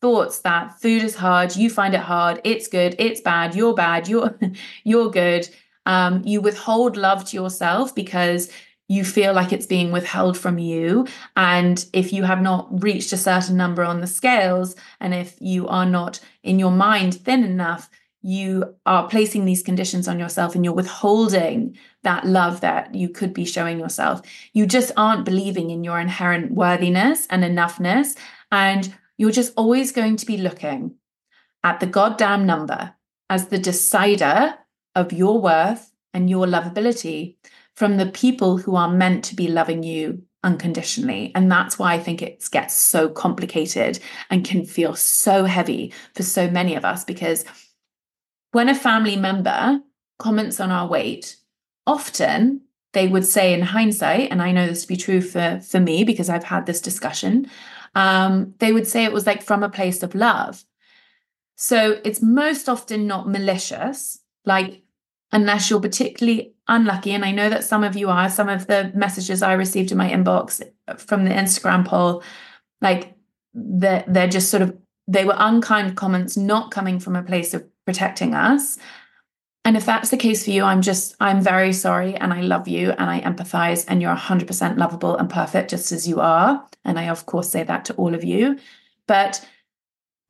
thoughts 0.00 0.40
that 0.40 0.80
food 0.80 1.02
is 1.02 1.16
hard, 1.16 1.56
you 1.56 1.68
find 1.68 1.94
it 1.94 2.00
hard, 2.00 2.40
it's 2.44 2.68
good, 2.68 2.94
it's 2.98 3.20
bad, 3.20 3.54
you're 3.54 3.74
bad, 3.74 4.08
you're 4.08 4.38
you're 4.84 5.10
good. 5.10 5.48
Um, 5.88 6.22
you 6.24 6.40
withhold 6.40 6.96
love 6.96 7.24
to 7.24 7.36
yourself 7.36 7.94
because 7.94 8.50
you 8.88 9.04
feel 9.04 9.32
like 9.32 9.52
it's 9.52 9.66
being 9.66 9.90
withheld 9.90 10.36
from 10.38 10.58
you. 10.58 11.06
And 11.36 11.84
if 11.92 12.12
you 12.12 12.22
have 12.22 12.40
not 12.40 12.82
reached 12.82 13.12
a 13.12 13.16
certain 13.16 13.56
number 13.56 13.82
on 13.82 14.00
the 14.00 14.06
scales, 14.06 14.76
and 15.00 15.14
if 15.14 15.36
you 15.40 15.66
are 15.66 15.86
not 15.86 16.20
in 16.42 16.58
your 16.58 16.70
mind 16.70 17.14
thin 17.14 17.42
enough, 17.42 17.90
you 18.20 18.74
are 18.84 19.08
placing 19.08 19.44
these 19.44 19.62
conditions 19.62 20.08
on 20.08 20.18
yourself 20.18 20.54
and 20.54 20.64
you're 20.64 20.74
withholding 20.74 21.76
that 22.02 22.26
love 22.26 22.60
that 22.60 22.94
you 22.94 23.08
could 23.08 23.32
be 23.32 23.44
showing 23.44 23.78
yourself. 23.78 24.20
You 24.52 24.66
just 24.66 24.92
aren't 24.96 25.24
believing 25.24 25.70
in 25.70 25.84
your 25.84 26.00
inherent 26.00 26.52
worthiness 26.52 27.26
and 27.30 27.44
enoughness. 27.44 28.16
And 28.50 28.92
you're 29.16 29.30
just 29.30 29.54
always 29.56 29.92
going 29.92 30.16
to 30.16 30.26
be 30.26 30.36
looking 30.36 30.94
at 31.64 31.80
the 31.80 31.86
goddamn 31.86 32.44
number 32.44 32.94
as 33.30 33.48
the 33.48 33.58
decider 33.58 34.54
of 34.98 35.12
your 35.12 35.40
worth 35.40 35.90
and 36.12 36.28
your 36.28 36.46
lovability 36.46 37.36
from 37.74 37.96
the 37.96 38.06
people 38.06 38.56
who 38.56 38.74
are 38.74 38.90
meant 38.90 39.24
to 39.24 39.36
be 39.36 39.48
loving 39.48 39.82
you 39.82 40.22
unconditionally. 40.42 41.32
And 41.34 41.50
that's 41.50 41.78
why 41.78 41.94
I 41.94 41.98
think 41.98 42.22
it 42.22 42.44
gets 42.50 42.74
so 42.74 43.08
complicated 43.08 44.00
and 44.30 44.44
can 44.44 44.64
feel 44.64 44.94
so 44.94 45.44
heavy 45.44 45.92
for 46.14 46.22
so 46.22 46.50
many 46.50 46.74
of 46.74 46.84
us 46.84 47.04
because 47.04 47.44
when 48.52 48.68
a 48.68 48.74
family 48.74 49.16
member 49.16 49.80
comments 50.18 50.58
on 50.58 50.70
our 50.70 50.88
weight, 50.88 51.36
often 51.86 52.62
they 52.94 53.06
would 53.06 53.26
say 53.26 53.52
in 53.52 53.60
hindsight, 53.60 54.30
and 54.30 54.42
I 54.42 54.52
know 54.52 54.66
this 54.66 54.82
to 54.82 54.88
be 54.88 54.96
true 54.96 55.20
for, 55.20 55.60
for 55.60 55.78
me 55.78 56.04
because 56.04 56.28
I've 56.28 56.44
had 56.44 56.66
this 56.66 56.80
discussion, 56.80 57.48
um, 57.94 58.54
they 58.58 58.72
would 58.72 58.86
say 58.86 59.04
it 59.04 59.12
was 59.12 59.26
like 59.26 59.42
from 59.42 59.62
a 59.62 59.68
place 59.68 60.02
of 60.02 60.14
love. 60.14 60.64
So 61.56 62.00
it's 62.04 62.22
most 62.22 62.68
often 62.68 63.06
not 63.06 63.28
malicious, 63.28 64.18
like 64.44 64.82
unless 65.32 65.68
you're 65.68 65.80
particularly 65.80 66.54
unlucky. 66.68 67.12
And 67.12 67.24
I 67.24 67.32
know 67.32 67.48
that 67.50 67.64
some 67.64 67.84
of 67.84 67.96
you 67.96 68.08
are, 68.08 68.28
some 68.28 68.48
of 68.48 68.66
the 68.66 68.92
messages 68.94 69.42
I 69.42 69.52
received 69.54 69.92
in 69.92 69.98
my 69.98 70.10
inbox 70.10 70.62
from 70.96 71.24
the 71.24 71.30
Instagram 71.30 71.86
poll, 71.86 72.22
like 72.80 73.14
they're, 73.54 74.04
they're 74.06 74.28
just 74.28 74.50
sort 74.50 74.62
of, 74.62 74.76
they 75.06 75.24
were 75.24 75.34
unkind 75.36 75.96
comments, 75.96 76.36
not 76.36 76.70
coming 76.70 76.98
from 76.98 77.16
a 77.16 77.22
place 77.22 77.54
of 77.54 77.64
protecting 77.84 78.34
us. 78.34 78.78
And 79.64 79.76
if 79.76 79.84
that's 79.84 80.08
the 80.10 80.16
case 80.16 80.44
for 80.44 80.50
you, 80.50 80.62
I'm 80.62 80.80
just, 80.80 81.14
I'm 81.20 81.42
very 81.42 81.72
sorry 81.74 82.14
and 82.14 82.32
I 82.32 82.40
love 82.40 82.68
you 82.68 82.92
and 82.92 83.10
I 83.10 83.20
empathize 83.20 83.84
and 83.88 84.00
you're 84.00 84.14
100% 84.14 84.78
lovable 84.78 85.16
and 85.16 85.28
perfect 85.28 85.70
just 85.70 85.92
as 85.92 86.08
you 86.08 86.20
are. 86.20 86.64
And 86.84 86.98
I, 86.98 87.08
of 87.08 87.26
course, 87.26 87.50
say 87.50 87.64
that 87.64 87.84
to 87.86 87.94
all 87.94 88.14
of 88.14 88.24
you. 88.24 88.58
But 89.06 89.46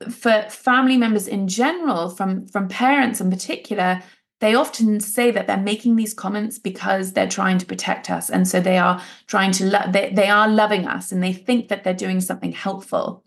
for 0.09 0.41
family 0.49 0.97
members 0.97 1.27
in 1.27 1.47
general, 1.47 2.09
from, 2.09 2.47
from 2.47 2.67
parents 2.67 3.21
in 3.21 3.29
particular, 3.29 4.01
they 4.39 4.55
often 4.55 4.99
say 4.99 5.31
that 5.31 5.47
they're 5.47 5.57
making 5.57 5.95
these 5.95 6.13
comments 6.13 6.57
because 6.59 7.13
they're 7.13 7.27
trying 7.27 7.57
to 7.57 7.65
protect 7.65 8.09
us 8.09 8.29
and 8.29 8.47
so 8.47 8.59
they 8.59 8.77
are 8.77 9.01
trying 9.27 9.51
to 9.51 9.65
lo- 9.65 9.91
they, 9.91 10.11
they 10.11 10.29
are 10.29 10.47
loving 10.47 10.87
us 10.87 11.11
and 11.11 11.21
they 11.23 11.33
think 11.33 11.67
that 11.67 11.83
they're 11.83 11.93
doing 11.93 12.21
something 12.21 12.51
helpful. 12.51 13.23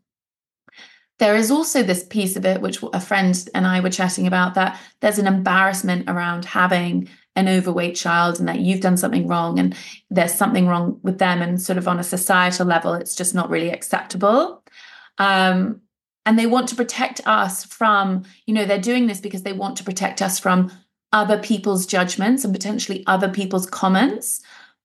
There 1.19 1.37
is 1.37 1.51
also 1.51 1.83
this 1.83 2.05
piece 2.05 2.37
of 2.37 2.45
it 2.45 2.61
which 2.61 2.83
a 2.93 3.01
friend 3.01 3.49
and 3.55 3.67
i 3.67 3.81
were 3.81 3.91
chatting 3.91 4.27
about 4.27 4.55
that 4.55 4.81
there's 5.01 5.19
an 5.19 5.27
embarrassment 5.27 6.09
around 6.09 6.45
having 6.45 7.09
an 7.37 7.49
overweight 7.49 7.95
child 7.95 8.39
and 8.39 8.49
that 8.49 8.61
you've 8.61 8.81
done 8.81 8.97
something 8.97 9.27
wrong 9.27 9.59
and 9.59 9.77
there's 10.11 10.35
something 10.35 10.67
wrong 10.67 10.99
with 11.03 11.19
them 11.19 11.41
and 11.41 11.63
sort 11.63 11.79
of 11.79 11.89
on 11.89 11.99
a 11.99 12.05
societal 12.05 12.67
level 12.67 12.95
it's 12.95 13.15
just 13.15 13.35
not 13.35 13.51
really 13.51 13.71
acceptable. 13.71 14.63
Um, 15.19 15.83
and 16.25 16.39
they 16.39 16.47
want 16.47 16.69
to 16.69 16.77
protect 16.77 17.21
us 17.27 17.65
from 17.65 18.25
you 18.47 18.55
know 18.55 18.65
they're 18.65 18.79
doing 18.79 19.07
this 19.07 19.21
because 19.21 19.43
they 19.43 19.53
want 19.53 19.77
to 19.77 19.85
protect 19.85 20.23
us 20.23 20.39
from 20.39 20.71
other 21.13 21.39
people's 21.39 21.87
judgments 21.87 22.45
and 22.45 22.53
potentially 22.55 23.05
other 23.07 23.29
people's 23.29 23.67
comments. 23.67 24.41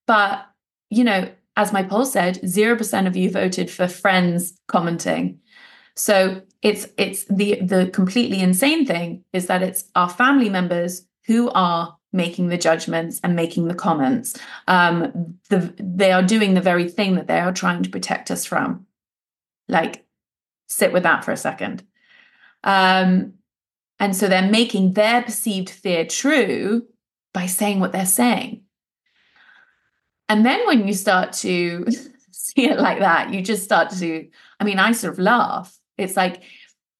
But, 0.05 0.45
you 0.89 1.03
know, 1.03 1.29
as 1.55 1.73
my 1.73 1.83
poll 1.83 2.05
said, 2.05 2.41
0% 2.43 3.07
of 3.07 3.15
you 3.15 3.31
voted 3.31 3.69
for 3.71 3.87
friends 3.87 4.53
commenting. 4.67 5.39
So 5.95 6.43
it's 6.61 6.87
it's 6.97 7.25
the 7.25 7.59
the 7.61 7.89
completely 7.91 8.39
insane 8.39 8.85
thing 8.85 9.23
is 9.33 9.47
that 9.47 9.63
it's 9.63 9.85
our 9.95 10.09
family 10.09 10.47
members 10.47 11.05
who 11.25 11.49
are 11.49 11.97
making 12.13 12.47
the 12.47 12.57
judgments 12.57 13.19
and 13.23 13.35
making 13.35 13.67
the 13.67 13.75
comments. 13.75 14.37
Um, 14.67 15.37
the, 15.49 15.73
they 15.79 16.11
are 16.11 16.23
doing 16.23 16.53
the 16.53 16.61
very 16.61 16.87
thing 16.87 17.15
that 17.15 17.27
they 17.27 17.39
are 17.39 17.51
trying 17.51 17.83
to 17.83 17.89
protect 17.89 18.31
us 18.31 18.45
from. 18.45 18.85
Like, 19.67 20.05
sit 20.67 20.93
with 20.93 21.03
that 21.03 21.25
for 21.25 21.31
a 21.31 21.37
second. 21.37 21.83
Um, 22.63 23.33
and 23.99 24.15
so 24.15 24.27
they're 24.27 24.49
making 24.49 24.93
their 24.93 25.23
perceived 25.23 25.69
fear 25.69 26.05
true 26.05 26.85
by 27.33 27.45
saying 27.45 27.79
what 27.79 27.91
they're 27.91 28.05
saying. 28.05 28.63
And 30.29 30.45
then 30.45 30.65
when 30.67 30.87
you 30.87 30.93
start 30.93 31.33
to 31.33 31.85
see 32.31 32.65
it 32.65 32.79
like 32.79 32.99
that, 32.99 33.33
you 33.33 33.41
just 33.41 33.63
start 33.63 33.91
to, 33.91 34.27
I 34.59 34.63
mean, 34.63 34.79
I 34.79 34.91
sort 34.91 35.13
of 35.13 35.19
laugh. 35.19 35.77
It's 35.97 36.15
like, 36.17 36.43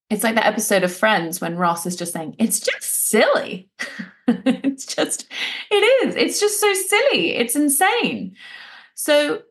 it's 0.10 0.24
like 0.24 0.36
that 0.36 0.46
episode 0.46 0.84
of 0.84 0.96
Friends 0.96 1.42
when 1.42 1.58
Ross 1.58 1.86
is 1.86 1.96
just 1.96 2.14
saying, 2.14 2.36
it's 2.40 2.60
just 2.60 3.10
silly. 3.10 3.70
it's 4.28 4.86
just, 4.86 5.28
it 5.70 5.76
is. 6.08 6.16
It's 6.16 6.40
just 6.40 6.60
so 6.60 6.74
silly. 6.74 7.36
It's 7.36 7.56
insane. 7.56 8.36
So 8.96 9.44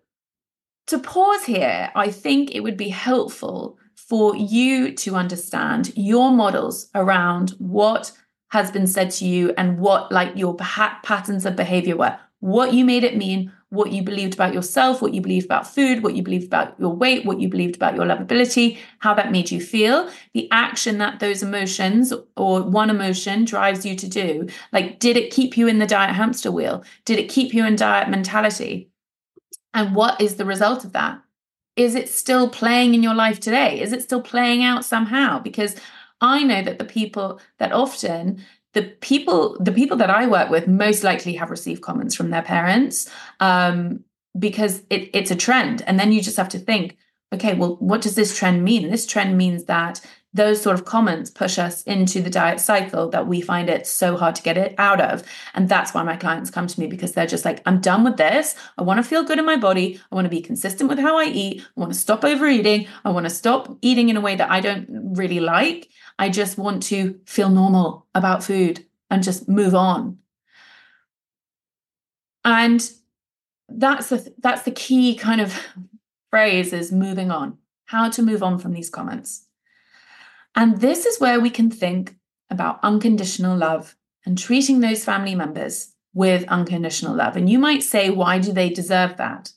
to 0.87 0.99
pause 0.99 1.45
here, 1.45 1.91
I 1.95 2.11
think 2.11 2.55
it 2.55 2.61
would 2.61 2.76
be 2.76 2.88
helpful 2.88 3.79
for 4.08 4.36
you 4.36 4.92
to 4.92 5.16
understand 5.16 5.92
your 5.96 6.30
models 6.30 6.88
around 6.94 7.50
what 7.58 8.12
has 8.50 8.70
been 8.70 8.86
said 8.86 9.10
to 9.10 9.26
you 9.26 9.52
and 9.58 9.78
what 9.78 10.12
like 10.12 10.36
your 10.36 10.54
patterns 10.54 11.44
of 11.44 11.56
behavior 11.56 11.96
were. 11.96 12.16
What 12.40 12.72
you 12.72 12.84
made 12.84 13.02
it 13.02 13.16
mean 13.16 13.52
what 13.70 13.90
you 13.90 14.00
believed 14.00 14.34
about 14.34 14.54
yourself 14.54 15.02
what 15.02 15.12
you 15.12 15.20
believed 15.20 15.44
about 15.44 15.66
food 15.66 16.04
what 16.04 16.14
you 16.14 16.22
believed 16.22 16.46
about 16.46 16.78
your 16.78 16.94
weight 16.94 17.26
what 17.26 17.40
you 17.40 17.48
believed 17.48 17.75
about 17.75 17.96
your 17.96 18.04
lovability 18.06 18.78
how 19.00 19.12
that 19.12 19.32
made 19.32 19.50
you 19.50 19.60
feel. 19.60 20.08
The 20.34 20.48
action 20.52 20.98
that 20.98 21.18
those 21.18 21.42
emotions 21.42 22.12
or 22.36 22.62
one 22.62 22.90
emotion 22.90 23.44
drives 23.44 23.84
you 23.84 23.96
to 23.96 24.08
do 24.08 24.48
like 24.72 25.00
did 25.00 25.16
it 25.16 25.32
keep 25.32 25.56
you 25.56 25.66
in 25.66 25.80
the 25.80 25.86
diet 25.86 26.14
hamster 26.14 26.52
wheel? 26.52 26.84
Did 27.04 27.18
it 27.18 27.28
keep 27.28 27.52
you 27.52 27.66
in 27.66 27.75
diet 27.75 28.08
mentality? 28.08 28.88
And 29.75 29.94
what 29.94 30.20
is 30.20 30.36
the 30.36 30.44
result 30.44 30.84
of 30.84 30.92
that 30.92 31.20
is 31.76 31.95
it 31.95 32.09
still 32.09 32.49
playing 32.49 32.95
in 32.95 33.02
your 33.02 33.14
life 33.14 33.38
today? 33.38 33.80
Is 33.80 33.92
it 33.92 34.02
still 34.02 34.23
playing 34.23 34.64
out 34.64 34.85
somehow? 34.85 35.38
Because 35.38 35.76
I 36.21 36.42
know 36.42 36.62
that 36.62 36.78
the 36.78 36.85
people 36.85 37.40
that 37.59 37.73
often 37.73 38.45
the 38.73 38.83
people 39.00 39.56
the 39.59 39.73
people 39.73 39.97
that 39.97 40.11
I 40.11 40.26
work 40.26 40.50
with 40.50 40.68
most 40.68 41.02
likely 41.02 41.35
have 41.35 41.50
received 41.50 41.83
comments 41.83 42.14
from 42.14 42.30
their 42.30 42.42
parents 42.42 43.09
um, 43.40 44.04
because 44.38 44.83
it, 44.90 45.11
it's 45.14 45.30
a 45.30 45.37
trend, 45.37 45.83
and 45.87 45.99
then 45.99 46.12
you 46.12 46.21
just 46.21 46.37
have 46.37 46.50
to 46.50 46.59
think, 46.59 46.97
okay, 47.33 47.54
well, 47.54 47.76
what 47.76 48.02
does 48.02 48.16
this 48.16 48.37
trend 48.37 48.64
mean? 48.64 48.90
This 48.90 49.06
trend 49.06 49.38
means 49.38 49.64
that 49.64 50.00
those 50.37 50.61
sort 50.61 50.75
of 50.75 50.85
comments 50.85 51.31
push 51.31 51.59
us 51.59 51.83
into 51.85 52.21
the 52.21 52.28
diet 52.31 52.61
cycle 52.61 53.09
that 53.09 53.26
we 53.26 53.40
find 53.40 53.71
it 53.71 53.87
so 53.87 54.16
hard 54.16 54.35
to 54.35 54.43
get 54.43 54.59
it 54.59 54.75
out 54.76 55.00
of. 55.00 55.23
And 55.55 55.69
that's 55.69 55.95
why 55.95 56.02
my 56.02 56.16
clients 56.16 56.50
come 56.50 56.66
to 56.66 56.81
me 56.81 56.87
because 56.87 57.12
they're 57.12 57.26
just 57.26 57.47
like, 57.47 57.62
I'm 57.64 57.81
done 57.81 58.05
with 58.05 58.19
this. 58.19 58.55
I 58.76 58.83
want 58.83 58.99
to 58.99 59.09
feel 59.09 59.25
good 59.25 59.38
in 59.38 59.47
my 59.47 59.57
body. 59.57 59.99
I 60.12 60.14
want 60.14 60.26
to 60.26 60.31
be 60.31 60.43
consistent 60.43 60.90
with 60.90 60.99
how 60.99 61.19
I 61.19 61.25
eat. 61.25 61.62
I 61.76 61.81
want 61.81 61.93
to 61.93 61.99
stop 61.99 62.23
overeating. 62.23 62.87
I 63.05 63.11
want 63.11 63.25
to 63.25 63.31
stop 63.31 63.78
eating 63.81 64.11
in 64.11 64.16
a 64.16 64.21
way 64.21 64.37
that 64.37 64.50
I 64.50 64.61
don't 64.61 64.87
really 65.16 65.40
like. 65.40 65.88
I 66.19 66.28
just 66.28 66.59
want 66.59 66.83
to 66.85 67.19
feel 67.25 67.49
normal 67.49 68.07
about 68.14 68.45
food 68.45 68.85
and 69.11 69.23
just 69.23 69.49
move 69.49 69.75
on. 69.75 70.19
And 72.45 72.88
that's 73.69 74.11
the 74.11 74.33
that's 74.38 74.62
the 74.62 74.71
key 74.71 75.16
kind 75.16 75.40
of 75.40 75.59
phrase 76.31 76.73
is 76.73 76.93
moving 76.93 77.31
on. 77.31 77.57
How 77.87 78.11
to 78.11 78.23
move 78.23 78.43
on 78.43 78.59
from 78.59 78.73
these 78.73 78.90
comments. 78.90 79.46
And 80.56 80.80
this 80.80 81.04
is 81.04 81.20
where 81.20 81.38
we 81.38 81.50
can 81.50 81.70
think 81.70 82.16
about 82.50 82.80
unconditional 82.82 83.56
love 83.56 83.94
and 84.25 84.38
treating 84.38 84.80
those 84.80 85.04
family 85.04 85.34
members 85.34 85.92
with 86.14 86.48
unconditional 86.48 87.14
love. 87.14 87.36
And 87.36 87.48
you 87.48 87.58
might 87.58 87.82
say, 87.82 88.08
why 88.08 88.38
do 88.38 88.52
they 88.52 88.70
deserve 88.70 89.18
that? 89.18 89.52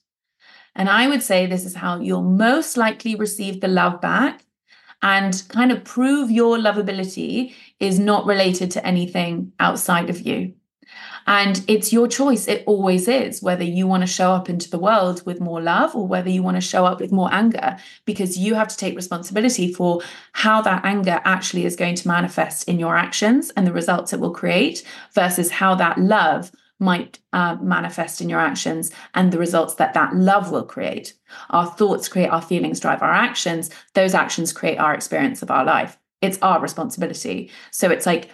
And 0.76 0.90
I 0.90 1.08
would 1.08 1.24
say 1.24 1.46
this 1.46 1.66
is 1.66 1.76
how 1.76 2.00
you'll 2.00 2.22
most 2.22 2.78
likely 2.78 3.16
receive 3.16 3.62
the 3.62 3.68
love 3.70 4.02
back 4.02 4.46
and 5.02 5.42
kind 5.48 5.72
of 5.72 5.86
prove 5.86 6.30
your 6.30 6.58
lovability 6.58 7.54
is 7.80 7.98
not 7.98 8.26
related 8.26 8.70
to 8.72 8.86
anything 8.86 9.54
outside 9.60 10.10
of 10.10 10.22
you. 10.22 10.54
And 11.30 11.64
it's 11.68 11.94
your 11.94 12.08
choice. 12.08 12.48
It 12.48 12.64
always 12.66 13.08
is 13.08 13.44
whether 13.44 13.64
you 13.64 13.86
want 13.86 14.02
to 14.02 14.08
show 14.08 14.32
up 14.32 14.50
into 14.50 14.68
the 14.68 14.80
world 14.80 15.24
with 15.28 15.40
more 15.40 15.62
love 15.62 15.96
or 15.96 16.08
whether 16.08 16.28
you 16.28 16.42
want 16.42 16.58
to 16.58 16.62
show 16.62 16.88
up 16.88 17.00
with 17.00 17.12
more 17.12 17.32
anger, 17.32 17.78
because 18.06 18.36
you 18.36 18.56
have 18.56 18.68
to 18.70 18.76
take 18.76 18.96
responsibility 18.96 19.72
for 19.72 20.02
how 20.34 20.60
that 20.64 20.84
anger 20.84 21.22
actually 21.26 21.66
is 21.66 21.76
going 21.76 21.94
to 21.94 22.08
manifest 22.08 22.68
in 22.68 22.80
your 22.80 22.98
actions 22.98 23.52
and 23.52 23.68
the 23.68 23.72
results 23.72 24.12
it 24.12 24.20
will 24.20 24.34
create 24.34 24.84
versus 25.14 25.52
how 25.52 25.76
that 25.76 26.00
love 26.00 26.52
might 26.80 27.20
uh, 27.32 27.58
manifest 27.62 28.22
in 28.22 28.28
your 28.28 28.40
actions 28.40 28.90
and 29.14 29.32
the 29.32 29.38
results 29.38 29.76
that 29.76 29.94
that 29.94 30.16
love 30.16 30.50
will 30.50 30.64
create. 30.64 31.14
Our 31.52 31.68
thoughts 31.68 32.10
create 32.10 32.30
our 32.30 32.42
feelings, 32.42 32.80
drive 32.80 33.04
our 33.04 33.14
actions. 33.14 33.70
Those 33.94 34.16
actions 34.16 34.52
create 34.52 34.80
our 34.80 34.96
experience 34.96 35.44
of 35.44 35.52
our 35.52 35.64
life. 35.64 35.96
It's 36.24 36.40
our 36.42 36.60
responsibility. 36.60 37.52
So 37.70 37.92
it's 37.92 38.08
like 38.08 38.32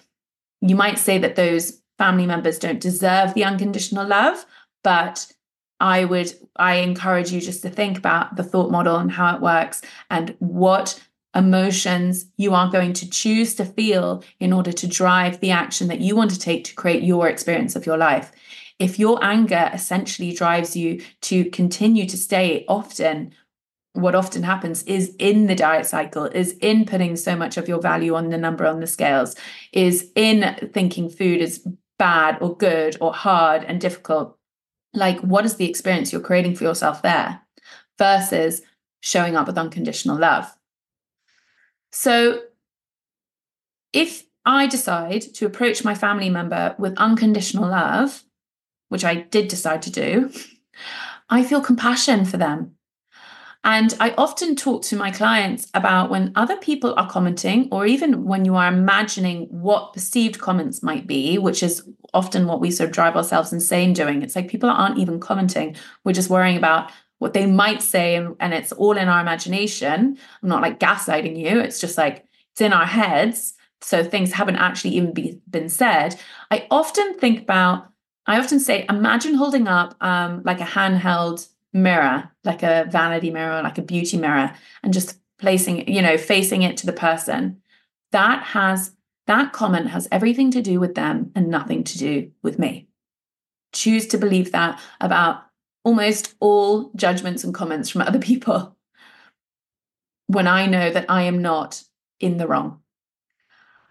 you 0.62 0.78
might 0.78 0.98
say 0.98 1.18
that 1.18 1.36
those 1.36 1.82
family 1.98 2.25
members 2.25 2.60
don't 2.60 2.80
deserve 2.80 3.34
the 3.34 3.44
unconditional 3.44 4.08
love, 4.08 4.46
but 4.84 5.32
I 5.80 6.06
would 6.06 6.34
I 6.56 6.75
encourage 6.75 7.32
you 7.32 7.42
just 7.42 7.62
to 7.64 7.70
think 7.70 7.98
about 7.98 8.36
the 8.36 8.44
thought 8.44 8.72
model 8.72 8.98
and 8.98 9.12
how 9.12 9.36
it 9.36 9.42
works 9.42 9.82
and 10.10 10.36
what 10.40 11.02
emotions 11.36 12.28
you 12.38 12.54
are 12.54 12.72
going 12.72 12.94
to 12.94 13.10
choose 13.10 13.56
to 13.56 13.66
feel 13.66 14.24
in 14.40 14.54
order 14.54 14.72
to 14.72 14.88
drive 14.88 15.40
the 15.42 15.52
action 15.52 15.90
that 15.90 16.00
you 16.00 16.16
want 16.16 16.32
to 16.32 16.40
take 16.40 16.64
to 16.64 16.75
create 16.75 17.04
your 17.04 17.28
experience 17.28 17.75
of 17.75 17.86
your 17.86 17.98
life. 17.98 18.32
If 18.80 18.98
your 19.00 19.24
anger 19.24 19.70
essentially 19.74 20.34
drives 20.34 20.75
you 20.75 21.02
to 21.22 21.46
continue 21.50 22.06
to 22.08 22.18
stay 22.18 22.66
often, 22.68 23.34
what 23.94 24.16
often 24.16 24.44
happens 24.44 24.84
is 24.84 25.16
in 25.20 25.48
the 25.48 25.56
diet 25.56 25.86
cycle, 25.86 26.25
is 26.25 26.54
in 26.60 26.86
putting 26.86 27.16
so 27.16 27.36
much 27.36 27.58
of 27.58 27.68
your 27.68 27.82
value 27.82 28.16
on 28.16 28.30
the 28.30 28.38
number 28.38 28.66
on 28.66 28.80
the 28.80 28.88
scales, 28.88 29.36
is 29.72 30.12
in 30.16 30.70
thinking 30.74 31.10
food 31.10 31.42
is 31.42 31.66
bad 31.98 32.38
or 32.42 32.56
good 32.56 32.98
or 33.00 33.14
hard 33.14 33.64
and 33.64 33.80
difficult. 33.80 34.38
Like, 34.94 35.20
what 35.22 35.46
is 35.46 35.56
the 35.56 35.70
experience 35.70 36.12
you're 36.12 36.22
creating 36.22 36.56
for 36.56 36.64
yourself 36.64 37.02
there 37.02 37.42
versus 37.98 38.62
showing 39.02 39.36
up 39.36 39.48
with 39.48 39.58
unconditional 39.58 40.18
love? 40.18 40.54
So 41.92 42.42
if 43.94 44.25
I 44.46 44.68
decide 44.68 45.22
to 45.36 45.46
approach 45.46 45.84
my 45.84 45.96
family 45.96 46.30
member 46.30 46.75
with 46.78 46.98
unconditional 46.98 47.70
love, 47.70 48.24
which 48.90 49.06
I 49.06 49.16
did 49.16 49.48
decide 49.48 49.82
to 49.84 49.92
do, 49.92 50.32
I 51.30 51.44
feel 51.44 51.62
compassion 51.62 52.25
for 52.25 52.38
them. 52.38 52.75
And 53.65 53.95
I 54.00 54.12
often 54.12 54.55
talk 54.55 54.84
to 54.84 54.95
my 54.95 55.10
clients 55.10 55.67
about 55.74 56.12
when 56.12 56.31
other 56.36 56.55
people 56.55 56.93
are 56.98 57.10
commenting, 57.10 57.67
or 57.72 57.88
even 57.88 58.24
when 58.24 58.45
you 58.45 58.55
are 58.55 58.67
imagining 58.67 59.48
what 59.50 59.91
perceived 59.91 60.39
comments 60.39 60.84
might 60.84 61.07
be, 61.07 61.39
which 61.39 61.63
is 61.63 61.84
often 62.13 62.45
what 62.45 62.62
we 62.62 62.69
sort 62.69 62.89
of 62.89 62.95
drive 62.95 63.15
ourselves 63.15 63.51
insane 63.51 63.93
doing. 63.93 64.22
It's 64.22 64.36
like 64.36 64.48
people 64.48 64.69
aren't 64.69 65.00
even 65.00 65.19
commenting. 65.19 65.75
We're 66.03 66.13
just 66.13 66.29
worrying 66.29 66.57
about 66.57 66.91
what 67.19 67.34
they 67.34 67.45
might 67.45 67.81
say 67.81 68.15
and, 68.15 68.36
and 68.39 68.53
it's 68.53 68.72
all 68.74 68.98
in 68.98 69.07
our 69.07 69.22
imagination 69.22 70.17
i'm 70.43 70.50
not 70.50 70.62
like 70.62 70.79
gaslighting 70.79 71.38
you 71.38 71.60
it's 71.60 71.79
just 71.79 71.98
like 71.98 72.25
it's 72.51 72.62
in 72.62 72.74
our 72.74 72.86
heads 72.86 73.53
so 73.81 74.03
things 74.03 74.34
haven't 74.34 74.57
actually 74.57 74.91
even 74.91 75.13
be, 75.13 75.39
been 75.50 75.69
said 75.69 76.19
i 76.51 76.67
often 76.69 77.17
think 77.17 77.41
about 77.41 77.88
i 78.27 78.38
often 78.38 78.60
say 78.60 78.86
imagine 78.89 79.36
holding 79.36 79.67
up 79.67 79.95
um, 80.03 80.41
like 80.43 80.60
a 80.60 80.65
handheld 80.65 81.48
mirror 81.75 82.32
like 82.46 82.63
a 82.63 82.88
vanity 82.89 83.29
mirror 83.29 83.62
like 83.62 83.77
a 83.77 83.82
beauty 83.82 84.17
mirror 84.17 84.51
and 84.82 84.94
just 84.94 85.20
placing 85.38 85.88
you 85.88 86.01
know 86.01 86.17
facing 86.17 86.62
it 86.62 86.77
to 86.77 86.86
the 86.86 86.94
person 86.94 87.62
that 88.12 88.41
has 88.44 88.96
that 89.27 89.51
comment 89.51 89.89
has 89.89 90.08
everything 90.12 90.50
to 90.50 90.62
do 90.62 90.79
with 90.79 90.96
them 90.96 91.32
and 91.36 91.50
nothing 91.50 91.84
to 91.84 91.98
do 91.98 92.32
with 92.41 92.58
me 92.58 92.88
choose 93.74 94.08
to 94.08 94.17
believe 94.17 94.53
that 94.53 94.79
about 95.01 95.44
almost 95.84 96.34
all 96.39 96.91
judgments 96.96 97.44
and 97.44 97.53
comments 97.53 97.89
from 97.89 98.01
other 98.03 98.20
people 98.20 98.75
when 100.27 100.48
I 100.48 100.65
know 100.65 100.89
that 100.89 101.05
I 101.10 101.24
am 101.24 101.41
not 101.41 101.84
in 102.20 102.38
the 102.38 102.48
wrong. 102.48 102.79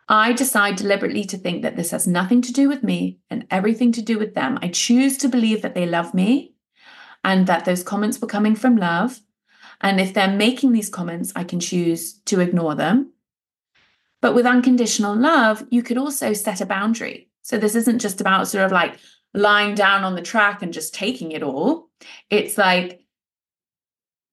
I 0.08 0.32
decide 0.32 0.76
deliberately 0.76 1.24
to 1.24 1.38
think 1.38 1.62
that 1.62 1.76
this 1.76 1.92
has 1.92 2.06
nothing 2.06 2.42
to 2.42 2.52
do 2.52 2.68
with 2.68 2.82
me 2.82 3.20
and 3.30 3.46
everything 3.50 3.92
to 3.92 4.02
do 4.02 4.18
with 4.18 4.34
them. 4.34 4.58
I 4.60 4.68
choose 4.68 5.16
to 5.18 5.28
believe 5.28 5.62
that 5.62 5.74
they 5.74 5.86
love 5.86 6.12
me 6.12 6.53
and 7.24 7.46
that 7.46 7.64
those 7.64 7.82
comments 7.82 8.20
were 8.20 8.28
coming 8.28 8.54
from 8.54 8.76
love. 8.76 9.20
And 9.80 10.00
if 10.00 10.14
they're 10.14 10.28
making 10.28 10.72
these 10.72 10.88
comments, 10.88 11.32
I 11.34 11.42
can 11.42 11.58
choose 11.58 12.14
to 12.26 12.40
ignore 12.40 12.74
them. 12.74 13.12
But 14.22 14.34
with 14.34 14.46
unconditional 14.46 15.16
love, 15.16 15.64
you 15.70 15.82
could 15.82 15.98
also 15.98 16.32
set 16.32 16.60
a 16.60 16.66
boundary. 16.66 17.28
So 17.42 17.58
this 17.58 17.74
isn't 17.74 17.98
just 17.98 18.20
about 18.20 18.48
sort 18.48 18.64
of 18.64 18.72
like 18.72 18.98
lying 19.34 19.74
down 19.74 20.04
on 20.04 20.14
the 20.14 20.22
track 20.22 20.62
and 20.62 20.72
just 20.72 20.94
taking 20.94 21.32
it 21.32 21.42
all. 21.42 21.90
It's 22.30 22.56
like, 22.56 23.00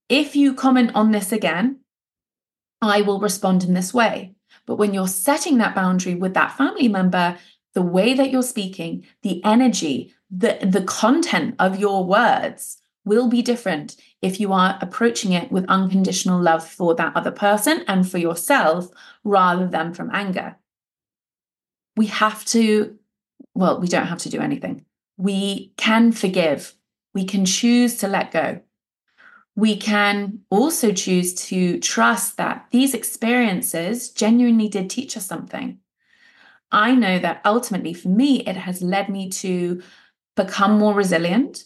if 0.08 0.36
you 0.36 0.54
comment 0.54 0.92
on 0.94 1.12
this 1.12 1.32
again, 1.32 1.80
I 2.82 3.02
will 3.02 3.20
respond 3.20 3.64
in 3.64 3.74
this 3.74 3.94
way. 3.94 4.36
But 4.66 4.76
when 4.76 4.94
you're 4.94 5.08
setting 5.08 5.58
that 5.58 5.76
boundary 5.76 6.16
with 6.16 6.34
that 6.36 6.58
family 6.58 6.88
member, 6.88 7.38
the 7.74 7.82
way 7.82 8.14
that 8.14 8.32
you're 8.32 8.44
speaking, 8.44 9.06
the 9.24 9.44
energy, 9.44 10.14
the, 10.30 10.60
the 10.62 10.84
content 10.84 11.56
of 11.60 11.80
your 11.80 12.06
words 12.06 12.81
will 13.04 13.28
be 13.28 13.42
different 13.42 13.96
if 14.22 14.40
you 14.40 14.54
are 14.54 14.78
approaching 14.82 15.34
it 15.34 15.52
with 15.52 15.66
unconditional 15.68 16.40
love 16.40 16.68
for 16.68 16.96
that 16.96 17.16
other 17.16 17.32
person 17.32 17.84
and 17.88 18.10
for 18.10 18.18
yourself 18.18 18.90
rather 19.24 19.68
than 19.68 19.94
from 19.94 20.10
anger. 20.14 20.56
We 21.98 22.08
have 22.08 22.46
to, 22.46 22.98
well, 23.54 23.80
we 23.80 23.88
don't 23.88 24.08
have 24.08 24.20
to 24.20 24.30
do 24.30 24.40
anything 24.40 24.86
we 25.22 25.72
can 25.78 26.12
forgive. 26.12 26.74
We 27.14 27.26
can 27.26 27.46
choose 27.46 27.98
to 27.98 28.08
let 28.08 28.32
go. 28.32 28.62
We 29.56 29.78
can 29.78 30.40
also 30.50 30.92
choose 30.92 31.36
to 31.50 31.80
trust 31.80 32.38
that 32.38 32.66
these 32.72 32.96
experiences 32.96 34.10
genuinely 34.10 34.68
did 34.68 34.90
teach 34.90 35.16
us 35.16 35.28
something. 35.28 35.78
I 36.72 36.96
know 36.96 37.20
that 37.20 37.42
ultimately 37.46 37.94
for 37.94 38.08
me, 38.08 38.42
it 38.42 38.56
has 38.56 38.82
led 38.82 39.10
me 39.10 39.30
to 39.30 39.84
become 40.36 40.80
more 40.80 40.96
resilient. 40.96 41.66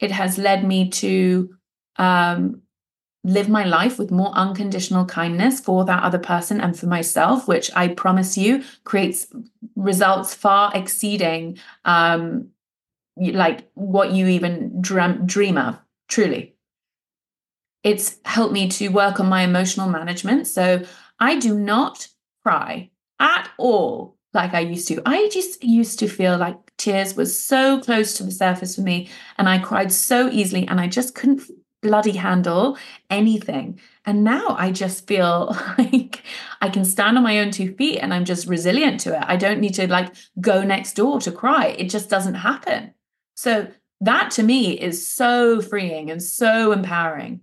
It 0.00 0.10
has 0.10 0.38
led 0.38 0.64
me 0.64 0.90
to 0.90 1.54
um, 1.96 2.62
live 3.24 3.48
my 3.48 3.64
life 3.64 3.98
with 3.98 4.10
more 4.10 4.32
unconditional 4.34 5.06
kindness 5.06 5.60
for 5.60 5.84
that 5.86 6.02
other 6.02 6.18
person 6.18 6.60
and 6.60 6.78
for 6.78 6.86
myself, 6.86 7.48
which 7.48 7.70
I 7.74 7.88
promise 7.88 8.36
you 8.36 8.62
creates 8.84 9.26
results 9.76 10.34
far 10.34 10.72
exceeding 10.74 11.58
um, 11.84 12.48
like 13.16 13.68
what 13.74 14.12
you 14.12 14.26
even 14.28 14.80
dream, 14.80 15.26
dream 15.26 15.56
of, 15.56 15.78
truly. 16.08 16.54
It's 17.82 18.18
helped 18.24 18.52
me 18.52 18.68
to 18.68 18.88
work 18.88 19.20
on 19.20 19.28
my 19.28 19.42
emotional 19.42 19.88
management. 19.88 20.46
So 20.46 20.84
I 21.18 21.38
do 21.38 21.58
not 21.58 22.08
cry 22.42 22.90
at 23.20 23.48
all 23.58 24.16
like 24.32 24.52
I 24.54 24.60
used 24.60 24.88
to. 24.88 25.00
I 25.06 25.28
just 25.32 25.62
used 25.62 25.98
to 26.00 26.08
feel 26.08 26.36
like 26.36 26.63
tears 26.78 27.14
was 27.14 27.38
so 27.38 27.80
close 27.80 28.14
to 28.14 28.24
the 28.24 28.30
surface 28.30 28.76
for 28.76 28.82
me 28.82 29.08
and 29.38 29.48
I 29.48 29.58
cried 29.58 29.92
so 29.92 30.28
easily 30.30 30.66
and 30.66 30.80
I 30.80 30.88
just 30.88 31.14
couldn't 31.14 31.42
bloody 31.84 32.12
handle 32.12 32.78
anything. 33.10 33.78
And 34.06 34.24
now 34.24 34.56
I 34.58 34.72
just 34.72 35.06
feel 35.06 35.56
like 35.78 36.22
I 36.60 36.68
can 36.68 36.84
stand 36.84 37.16
on 37.16 37.22
my 37.22 37.38
own 37.38 37.50
two 37.50 37.74
feet 37.74 37.98
and 37.98 38.12
I'm 38.12 38.24
just 38.24 38.48
resilient 38.48 39.00
to 39.00 39.14
it. 39.14 39.22
I 39.26 39.36
don't 39.36 39.60
need 39.60 39.74
to 39.74 39.86
like 39.86 40.12
go 40.40 40.62
next 40.62 40.94
door 40.94 41.20
to 41.20 41.30
cry. 41.30 41.66
It 41.66 41.90
just 41.90 42.10
doesn't 42.10 42.34
happen. 42.34 42.94
So 43.36 43.68
that 44.00 44.30
to 44.32 44.42
me 44.42 44.72
is 44.72 45.06
so 45.06 45.60
freeing 45.60 46.10
and 46.10 46.22
so 46.22 46.72
empowering. 46.72 47.40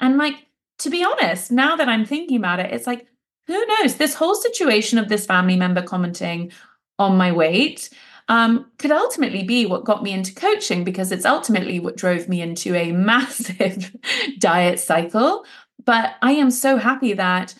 And 0.00 0.16
like, 0.16 0.46
to 0.80 0.90
be 0.90 1.04
honest, 1.04 1.50
now 1.50 1.76
that 1.76 1.88
I'm 1.88 2.06
thinking 2.06 2.36
about 2.36 2.60
it, 2.60 2.72
it's 2.72 2.86
like, 2.86 3.06
who 3.46 3.66
knows? 3.66 3.96
This 3.96 4.14
whole 4.14 4.34
situation 4.34 4.98
of 4.98 5.08
this 5.08 5.26
family 5.26 5.56
member 5.56 5.82
commenting 5.82 6.52
on 6.98 7.16
my 7.16 7.32
weight 7.32 7.90
um, 8.28 8.70
could 8.78 8.90
ultimately 8.90 9.42
be 9.42 9.66
what 9.66 9.84
got 9.84 10.02
me 10.02 10.12
into 10.12 10.34
coaching 10.34 10.84
because 10.84 11.10
it's 11.10 11.24
ultimately 11.24 11.80
what 11.80 11.96
drove 11.96 12.28
me 12.28 12.42
into 12.42 12.74
a 12.74 12.92
massive 13.10 13.94
diet 14.38 14.78
cycle. 14.78 15.44
But 15.84 16.16
I 16.22 16.32
am 16.32 16.50
so 16.50 16.76
happy 16.76 17.14
that 17.14 17.54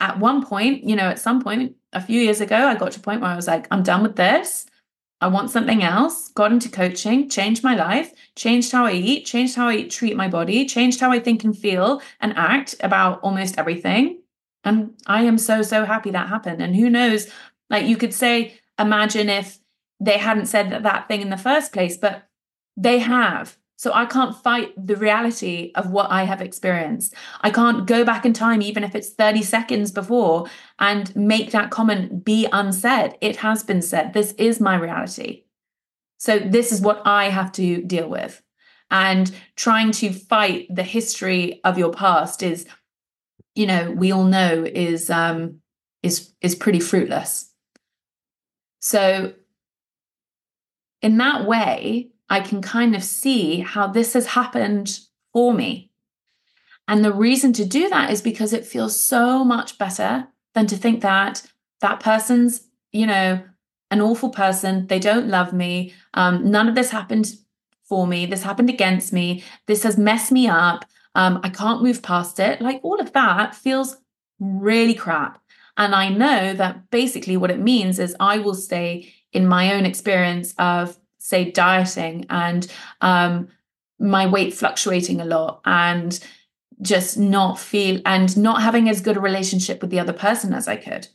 at 0.00 0.18
one 0.18 0.44
point, 0.44 0.84
you 0.84 0.96
know, 0.96 1.08
at 1.08 1.18
some 1.18 1.42
point 1.42 1.76
a 1.92 2.00
few 2.00 2.20
years 2.20 2.40
ago, 2.40 2.56
I 2.56 2.74
got 2.74 2.92
to 2.92 3.00
a 3.00 3.02
point 3.02 3.20
where 3.20 3.30
I 3.30 3.36
was 3.36 3.46
like, 3.46 3.66
I'm 3.70 3.82
done 3.82 4.02
with 4.02 4.16
this. 4.16 4.66
I 5.20 5.28
want 5.28 5.50
something 5.50 5.82
else, 5.82 6.28
got 6.28 6.52
into 6.52 6.68
coaching, 6.68 7.30
changed 7.30 7.64
my 7.64 7.74
life, 7.74 8.12
changed 8.36 8.70
how 8.72 8.84
I 8.84 8.92
eat, 8.92 9.24
changed 9.24 9.56
how 9.56 9.68
I 9.68 9.84
treat 9.84 10.16
my 10.16 10.28
body, 10.28 10.66
changed 10.66 11.00
how 11.00 11.10
I 11.10 11.18
think 11.18 11.44
and 11.44 11.56
feel 11.56 12.02
and 12.20 12.36
act 12.36 12.74
about 12.80 13.20
almost 13.22 13.56
everything. 13.56 14.20
And 14.64 14.94
I 15.06 15.22
am 15.22 15.38
so, 15.38 15.62
so 15.62 15.84
happy 15.84 16.10
that 16.10 16.28
happened. 16.28 16.60
And 16.60 16.76
who 16.76 16.90
knows, 16.90 17.30
like 17.70 17.86
you 17.86 17.96
could 17.96 18.12
say, 18.12 18.58
imagine 18.78 19.28
if 19.28 19.58
they 20.00 20.18
hadn't 20.18 20.46
said 20.46 20.70
that, 20.70 20.82
that 20.82 21.08
thing 21.08 21.20
in 21.20 21.30
the 21.30 21.36
first 21.36 21.72
place, 21.72 21.96
but 21.96 22.28
they 22.76 22.98
have. 22.98 23.56
So 23.76 23.92
I 23.92 24.06
can't 24.06 24.36
fight 24.36 24.72
the 24.76 24.96
reality 24.96 25.72
of 25.74 25.90
what 25.90 26.10
I 26.10 26.22
have 26.24 26.40
experienced. 26.40 27.14
I 27.40 27.50
can't 27.50 27.86
go 27.86 28.04
back 28.04 28.24
in 28.24 28.32
time, 28.32 28.62
even 28.62 28.84
if 28.84 28.94
it's 28.94 29.10
30 29.10 29.42
seconds 29.42 29.90
before, 29.90 30.46
and 30.78 31.14
make 31.16 31.50
that 31.50 31.70
comment 31.70 32.24
be 32.24 32.46
unsaid. 32.52 33.18
It 33.20 33.36
has 33.36 33.62
been 33.62 33.82
said. 33.82 34.12
This 34.12 34.32
is 34.32 34.60
my 34.60 34.76
reality. 34.76 35.44
So 36.18 36.38
this 36.38 36.72
is 36.72 36.80
what 36.80 37.02
I 37.04 37.30
have 37.30 37.52
to 37.52 37.82
deal 37.82 38.08
with. 38.08 38.40
And 38.90 39.30
trying 39.56 39.90
to 39.92 40.12
fight 40.12 40.66
the 40.70 40.84
history 40.84 41.60
of 41.64 41.76
your 41.76 41.92
past 41.92 42.42
is, 42.42 42.66
you 43.54 43.66
know, 43.66 43.90
we 43.90 44.12
all 44.12 44.24
know 44.24 44.64
is 44.64 45.10
um 45.10 45.60
is 46.02 46.32
is 46.40 46.54
pretty 46.54 46.80
fruitless. 46.80 47.50
So 48.80 49.34
in 51.04 51.18
that 51.18 51.44
way, 51.44 52.08
I 52.30 52.40
can 52.40 52.62
kind 52.62 52.96
of 52.96 53.04
see 53.04 53.60
how 53.60 53.86
this 53.86 54.14
has 54.14 54.28
happened 54.28 55.00
for 55.34 55.52
me. 55.52 55.90
And 56.88 57.04
the 57.04 57.12
reason 57.12 57.52
to 57.52 57.64
do 57.66 57.90
that 57.90 58.10
is 58.10 58.22
because 58.22 58.54
it 58.54 58.64
feels 58.64 58.98
so 58.98 59.44
much 59.44 59.76
better 59.76 60.28
than 60.54 60.66
to 60.66 60.76
think 60.76 61.02
that 61.02 61.42
that 61.82 62.00
person's, 62.00 62.62
you 62.90 63.06
know, 63.06 63.42
an 63.90 64.00
awful 64.00 64.30
person. 64.30 64.86
They 64.86 64.98
don't 64.98 65.28
love 65.28 65.52
me. 65.52 65.92
Um, 66.14 66.50
none 66.50 66.70
of 66.70 66.74
this 66.74 66.88
happened 66.88 67.34
for 67.82 68.06
me. 68.06 68.24
This 68.24 68.42
happened 68.42 68.70
against 68.70 69.12
me. 69.12 69.44
This 69.66 69.82
has 69.82 69.98
messed 69.98 70.32
me 70.32 70.48
up. 70.48 70.86
Um, 71.14 71.38
I 71.42 71.50
can't 71.50 71.82
move 71.82 72.02
past 72.02 72.40
it. 72.40 72.62
Like 72.62 72.80
all 72.82 72.98
of 72.98 73.12
that 73.12 73.54
feels 73.54 73.98
really 74.40 74.94
crap. 74.94 75.38
And 75.76 75.94
I 75.94 76.08
know 76.08 76.54
that 76.54 76.88
basically 76.90 77.36
what 77.36 77.50
it 77.50 77.60
means 77.60 77.98
is 77.98 78.16
I 78.18 78.38
will 78.38 78.54
stay 78.54 79.12
in 79.34 79.46
my 79.46 79.74
own 79.74 79.84
experience 79.84 80.54
of, 80.58 80.96
say, 81.18 81.50
dieting 81.50 82.24
and 82.30 82.66
um, 83.00 83.48
my 83.98 84.26
weight 84.26 84.54
fluctuating 84.54 85.20
a 85.20 85.24
lot 85.24 85.60
and 85.64 86.18
just 86.80 87.18
not 87.18 87.58
feel 87.58 88.00
and 88.06 88.36
not 88.36 88.62
having 88.62 88.88
as 88.88 89.00
good 89.00 89.16
a 89.16 89.20
relationship 89.20 89.80
with 89.80 89.90
the 89.90 90.00
other 90.00 90.12
person 90.12 90.54
as 90.54 90.66
I 90.68 90.76
could. 90.76 91.08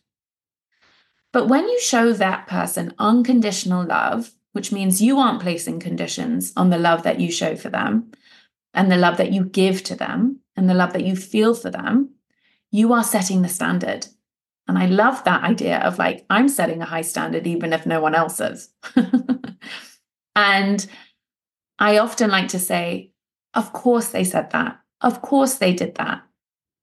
But 1.32 1.48
when 1.48 1.68
you 1.68 1.80
show 1.80 2.14
that 2.14 2.48
person 2.48 2.94
unconditional 2.98 3.86
love, 3.86 4.32
which 4.54 4.72
means 4.72 5.02
you 5.02 5.20
aren't 5.20 5.42
placing 5.42 5.80
conditions 5.80 6.54
on 6.58 6.70
the 6.70 6.78
love 6.78 7.04
that 7.04 7.20
you 7.20 7.32
show 7.32 7.56
for 7.56 7.70
them 7.70 8.12
and 8.74 8.92
the 8.92 8.98
love 8.98 9.18
that 9.18 9.32
you 9.32 9.46
give 9.46 9.84
to 9.84 9.96
them 9.96 10.40
and 10.56 10.70
the 10.70 10.74
love 10.74 10.94
that 10.94 11.06
you 11.06 11.16
feel 11.16 11.54
for 11.54 11.70
them, 11.70 12.16
you 12.72 12.94
are 12.94 13.04
setting 13.04 13.42
the 13.42 13.50
standard. 13.50 14.08
And 14.70 14.78
I 14.78 14.86
love 14.86 15.24
that 15.24 15.44
idea 15.44 15.80
of 15.80 15.98
like, 15.98 16.28
I'm 16.30 16.48
setting 16.48 16.80
a 16.80 16.86
high 16.86 17.02
standard, 17.02 17.48
even 17.48 17.74
if 17.74 17.88
no 17.88 18.02
one 18.02 18.14
else 18.14 18.40
is. 18.40 18.70
and 20.36 20.88
I 21.80 21.98
often 21.98 22.30
like 22.30 22.50
to 22.50 22.60
say, 22.60 23.12
of 23.56 23.74
course 23.74 24.10
they 24.10 24.24
said 24.24 24.52
that. 24.52 24.80
Of 25.02 25.24
course 25.24 25.56
they 25.56 25.74
did 25.74 25.96
that. 25.96 26.22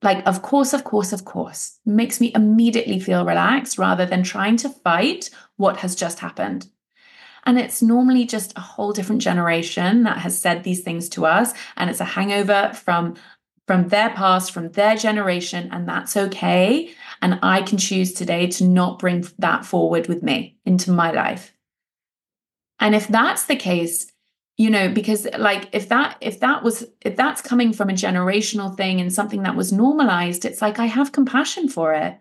Like, 0.02 0.26
of 0.26 0.42
course, 0.42 0.72
of 0.72 0.82
course, 0.82 1.12
of 1.12 1.24
course. 1.24 1.78
Makes 1.86 2.20
me 2.20 2.32
immediately 2.34 2.98
feel 2.98 3.24
relaxed 3.24 3.78
rather 3.78 4.04
than 4.04 4.24
trying 4.24 4.56
to 4.58 4.68
fight 4.68 5.30
what 5.56 5.76
has 5.76 5.94
just 5.94 6.18
happened. 6.18 6.68
And 7.44 7.56
it's 7.56 7.82
normally 7.82 8.24
just 8.24 8.52
a 8.58 8.60
whole 8.60 8.92
different 8.92 9.22
generation 9.22 10.02
that 10.02 10.18
has 10.18 10.36
said 10.36 10.64
these 10.64 10.80
things 10.80 11.08
to 11.10 11.24
us. 11.24 11.54
And 11.76 11.88
it's 11.88 12.00
a 12.00 12.04
hangover 12.04 12.72
from 12.74 13.14
from 13.66 13.88
their 13.88 14.10
past, 14.10 14.52
from 14.52 14.70
their 14.72 14.96
generation, 14.96 15.68
and 15.72 15.88
that's 15.88 16.16
okay. 16.16 16.94
And 17.22 17.38
I 17.42 17.62
can 17.62 17.78
choose 17.78 18.12
today 18.12 18.46
to 18.48 18.64
not 18.64 18.98
bring 18.98 19.26
that 19.38 19.64
forward 19.64 20.06
with 20.06 20.22
me 20.22 20.58
into 20.64 20.90
my 20.90 21.10
life. 21.10 21.52
And 22.78 22.94
if 22.94 23.08
that's 23.08 23.46
the 23.46 23.56
case, 23.56 24.12
you 24.58 24.70
know, 24.70 24.88
because 24.88 25.26
like 25.38 25.68
if 25.72 25.88
that 25.88 26.16
if 26.20 26.40
that 26.40 26.62
was 26.62 26.84
if 27.02 27.16
that's 27.16 27.42
coming 27.42 27.72
from 27.72 27.90
a 27.90 27.94
generational 27.94 28.74
thing 28.76 29.00
and 29.00 29.12
something 29.12 29.42
that 29.42 29.56
was 29.56 29.72
normalized, 29.72 30.44
it's 30.44 30.62
like 30.62 30.78
I 30.78 30.86
have 30.86 31.12
compassion 31.12 31.68
for 31.68 31.92
it. 31.94 32.18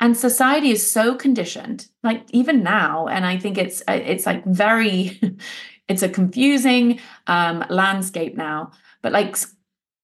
And 0.00 0.16
society 0.16 0.70
is 0.70 0.90
so 0.90 1.14
conditioned, 1.14 1.86
like 2.02 2.24
even 2.30 2.62
now, 2.62 3.06
and 3.06 3.24
I 3.24 3.38
think 3.38 3.58
it's 3.58 3.82
it's 3.88 4.26
like 4.26 4.44
very, 4.44 5.20
it's 5.88 6.02
a 6.02 6.08
confusing 6.08 7.00
um, 7.26 7.64
landscape 7.70 8.36
now. 8.36 8.72
But 9.02 9.12
like 9.12 9.36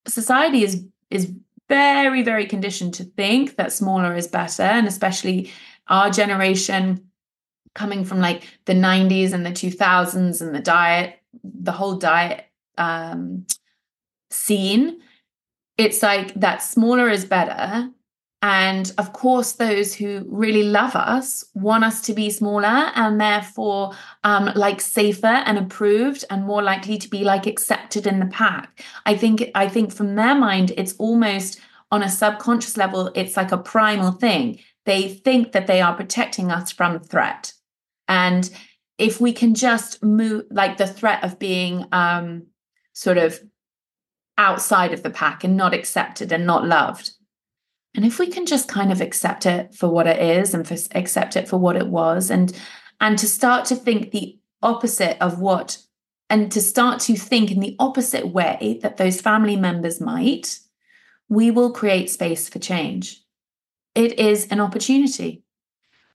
society 0.06 0.62
is 0.62 0.86
is 1.10 1.32
very 1.70 2.22
very 2.22 2.44
conditioned 2.44 2.92
to 2.94 3.04
think 3.04 3.56
that 3.56 3.72
smaller 3.72 4.14
is 4.14 4.28
better. 4.28 4.64
And 4.64 4.86
especially 4.86 5.50
our 5.88 6.10
generation 6.10 7.10
coming 7.74 8.04
from 8.04 8.20
like 8.20 8.42
the 8.66 8.74
90s 8.74 9.32
and 9.32 9.46
the 9.46 9.50
2000s 9.50 10.40
and 10.40 10.54
the 10.54 10.60
diet 10.60 11.20
the 11.44 11.72
whole 11.72 11.96
diet 11.96 12.46
um 12.78 13.46
scene 14.30 15.00
it's 15.78 16.02
like 16.02 16.34
that 16.34 16.62
smaller 16.62 17.08
is 17.08 17.24
better 17.24 17.88
and 18.42 18.90
of 18.96 19.12
course, 19.12 19.52
those 19.52 19.94
who 19.94 20.24
really 20.26 20.62
love 20.62 20.96
us 20.96 21.44
want 21.54 21.84
us 21.84 22.00
to 22.02 22.14
be 22.14 22.30
smaller 22.30 22.90
and 22.94 23.20
therefore 23.20 23.92
um, 24.24 24.50
like 24.54 24.80
safer 24.80 25.26
and 25.26 25.58
approved 25.58 26.24
and 26.30 26.44
more 26.44 26.62
likely 26.62 26.96
to 26.96 27.08
be 27.08 27.22
like 27.22 27.46
accepted 27.46 28.06
in 28.06 28.18
the 28.18 28.26
pack. 28.26 28.82
I 29.04 29.14
think 29.14 29.50
I 29.54 29.68
think 29.68 29.92
from 29.92 30.14
their 30.14 30.34
mind, 30.34 30.72
it's 30.78 30.94
almost 30.96 31.60
on 31.90 32.02
a 32.02 32.08
subconscious 32.08 32.78
level, 32.78 33.10
it's 33.14 33.36
like 33.36 33.52
a 33.52 33.58
primal 33.58 34.12
thing. 34.12 34.60
They 34.86 35.08
think 35.08 35.52
that 35.52 35.66
they 35.66 35.82
are 35.82 35.94
protecting 35.94 36.50
us 36.50 36.72
from 36.72 37.00
threat. 37.00 37.52
And 38.08 38.48
if 38.96 39.20
we 39.20 39.34
can 39.34 39.54
just 39.54 40.02
move 40.02 40.44
like 40.50 40.78
the 40.78 40.86
threat 40.86 41.22
of 41.24 41.38
being 41.38 41.84
um, 41.92 42.46
sort 42.94 43.18
of 43.18 43.38
outside 44.38 44.94
of 44.94 45.02
the 45.02 45.10
pack 45.10 45.44
and 45.44 45.58
not 45.58 45.74
accepted 45.74 46.32
and 46.32 46.46
not 46.46 46.66
loved 46.66 47.10
and 47.94 48.04
if 48.04 48.18
we 48.18 48.28
can 48.28 48.46
just 48.46 48.68
kind 48.68 48.92
of 48.92 49.00
accept 49.00 49.46
it 49.46 49.74
for 49.74 49.88
what 49.88 50.06
it 50.06 50.20
is 50.20 50.54
and 50.54 50.66
for, 50.66 50.76
accept 50.94 51.36
it 51.36 51.48
for 51.48 51.58
what 51.58 51.76
it 51.76 51.88
was 51.88 52.30
and 52.30 52.58
and 53.00 53.18
to 53.18 53.26
start 53.26 53.64
to 53.66 53.76
think 53.76 54.10
the 54.10 54.38
opposite 54.62 55.20
of 55.22 55.40
what 55.40 55.78
and 56.28 56.52
to 56.52 56.60
start 56.60 57.00
to 57.00 57.16
think 57.16 57.50
in 57.50 57.60
the 57.60 57.74
opposite 57.78 58.28
way 58.28 58.78
that 58.82 58.96
those 58.96 59.20
family 59.20 59.56
members 59.56 60.00
might 60.00 60.60
we 61.28 61.50
will 61.50 61.70
create 61.70 62.10
space 62.10 62.48
for 62.48 62.58
change. 62.58 63.22
It 63.94 64.18
is 64.18 64.48
an 64.48 64.60
opportunity. 64.60 65.44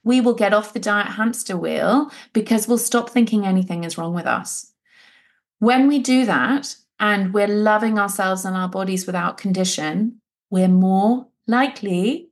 We 0.03 0.19
will 0.19 0.33
get 0.33 0.53
off 0.53 0.73
the 0.73 0.79
diet 0.79 1.07
hamster 1.07 1.55
wheel 1.55 2.11
because 2.33 2.67
we'll 2.67 2.77
stop 2.77 3.09
thinking 3.09 3.45
anything 3.45 3.85
is 3.85 3.97
wrong 3.97 4.13
with 4.13 4.25
us. 4.25 4.73
When 5.59 5.87
we 5.87 5.99
do 5.99 6.25
that 6.25 6.75
and 6.99 7.33
we're 7.33 7.47
loving 7.47 7.97
ourselves 7.97 8.43
and 8.43 8.57
our 8.57 8.69
bodies 8.69 9.05
without 9.07 9.37
condition 9.37 10.21
we're 10.49 10.67
more 10.67 11.27
likely 11.47 12.29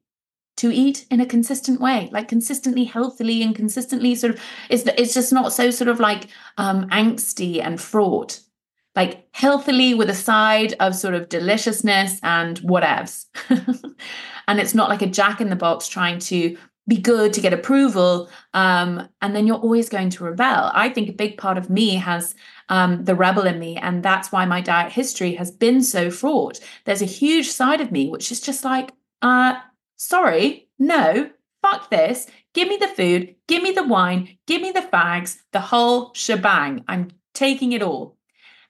to 0.58 0.72
eat 0.72 1.06
in 1.10 1.20
a 1.20 1.26
consistent 1.26 1.82
way, 1.82 2.10
like 2.12 2.28
consistently 2.28 2.84
healthily 2.84 3.42
and 3.42 3.56
consistently 3.56 4.16
sort 4.16 4.36
of 4.36 4.42
it's 4.70 4.84
it's 4.98 5.14
just 5.14 5.34
not 5.34 5.52
so 5.52 5.72
sort 5.72 5.88
of 5.88 6.00
like 6.00 6.28
um 6.58 6.88
angsty 6.90 7.62
and 7.62 7.82
fraught. 7.82 8.40
Like 8.96 9.28
healthily 9.32 9.96
with 9.96 10.12
a 10.12 10.16
side 10.16 10.76
of 10.80 10.96
sort 10.96 11.16
of 11.16 11.28
deliciousness 11.28 12.20
and 12.22 12.60
whatevs. 12.60 13.26
and 14.48 14.60
it's 14.60 14.76
not 14.76 14.90
like 14.90 15.02
a 15.02 15.08
jack 15.08 15.42
in 15.42 15.50
the 15.50 15.56
box 15.56 15.88
trying 15.88 16.20
to 16.20 16.56
be 16.88 16.98
good 16.98 17.34
to 17.34 17.42
get 17.42 17.54
approval. 17.54 18.30
Um, 18.54 19.08
and 19.22 19.36
then 19.36 19.48
you're 19.48 19.58
always 19.58 19.90
going 19.90 20.10
to 20.12 20.24
rebel. 20.24 20.70
I 20.74 20.90
think 20.90 21.10
a 21.10 21.14
big 21.14 21.38
part 21.38 21.58
of 21.58 21.70
me 21.70 21.96
has 21.96 22.36
um, 22.70 23.04
the 23.06 23.16
rebel 23.16 23.48
in 23.48 23.58
me. 23.58 23.78
And 23.78 24.04
that's 24.04 24.32
why 24.32 24.46
my 24.46 24.62
diet 24.62 24.92
history 24.92 25.34
has 25.36 25.50
been 25.50 25.82
so 25.82 26.12
fraught. 26.12 26.60
There's 26.86 27.02
a 27.02 27.06
huge 27.06 27.50
side 27.50 27.82
of 27.82 27.92
me 27.92 28.10
which 28.10 28.32
is 28.32 28.42
just 28.42 28.64
like, 28.64 28.92
uh, 29.24 29.56
sorry, 29.96 30.68
no, 30.78 31.32
fuck 31.62 31.90
this. 31.90 32.28
Give 32.54 32.68
me 32.68 32.78
the 32.78 32.90
food, 32.90 33.36
give 33.48 33.64
me 33.64 33.72
the 33.72 33.88
wine, 33.88 34.38
give 34.46 34.62
me 34.62 34.72
the 34.72 34.82
fags, 34.82 35.38
the 35.54 35.62
whole 35.62 36.14
shebang. 36.14 36.84
I'm 36.88 37.10
taking 37.34 37.72
it 37.72 37.82
all. 37.82 38.18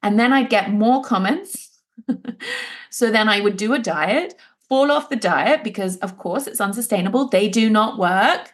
And 0.02 0.20
then 0.20 0.32
I'd 0.32 0.50
get 0.50 0.72
more 0.72 1.04
comments. 1.04 1.82
so 2.89 3.12
then 3.12 3.28
I 3.28 3.42
would 3.42 3.58
do 3.58 3.74
a 3.74 3.80
diet, 3.80 4.36
fall 4.70 4.92
off 4.92 5.10
the 5.10 5.16
diet 5.16 5.63
because, 5.63 5.98
of 5.98 6.18
course, 6.18 6.48
it's 6.48 6.62
unsustainable. 6.62 7.28
They 7.28 7.50
do 7.50 7.70
not 7.70 7.98
work. 7.98 8.54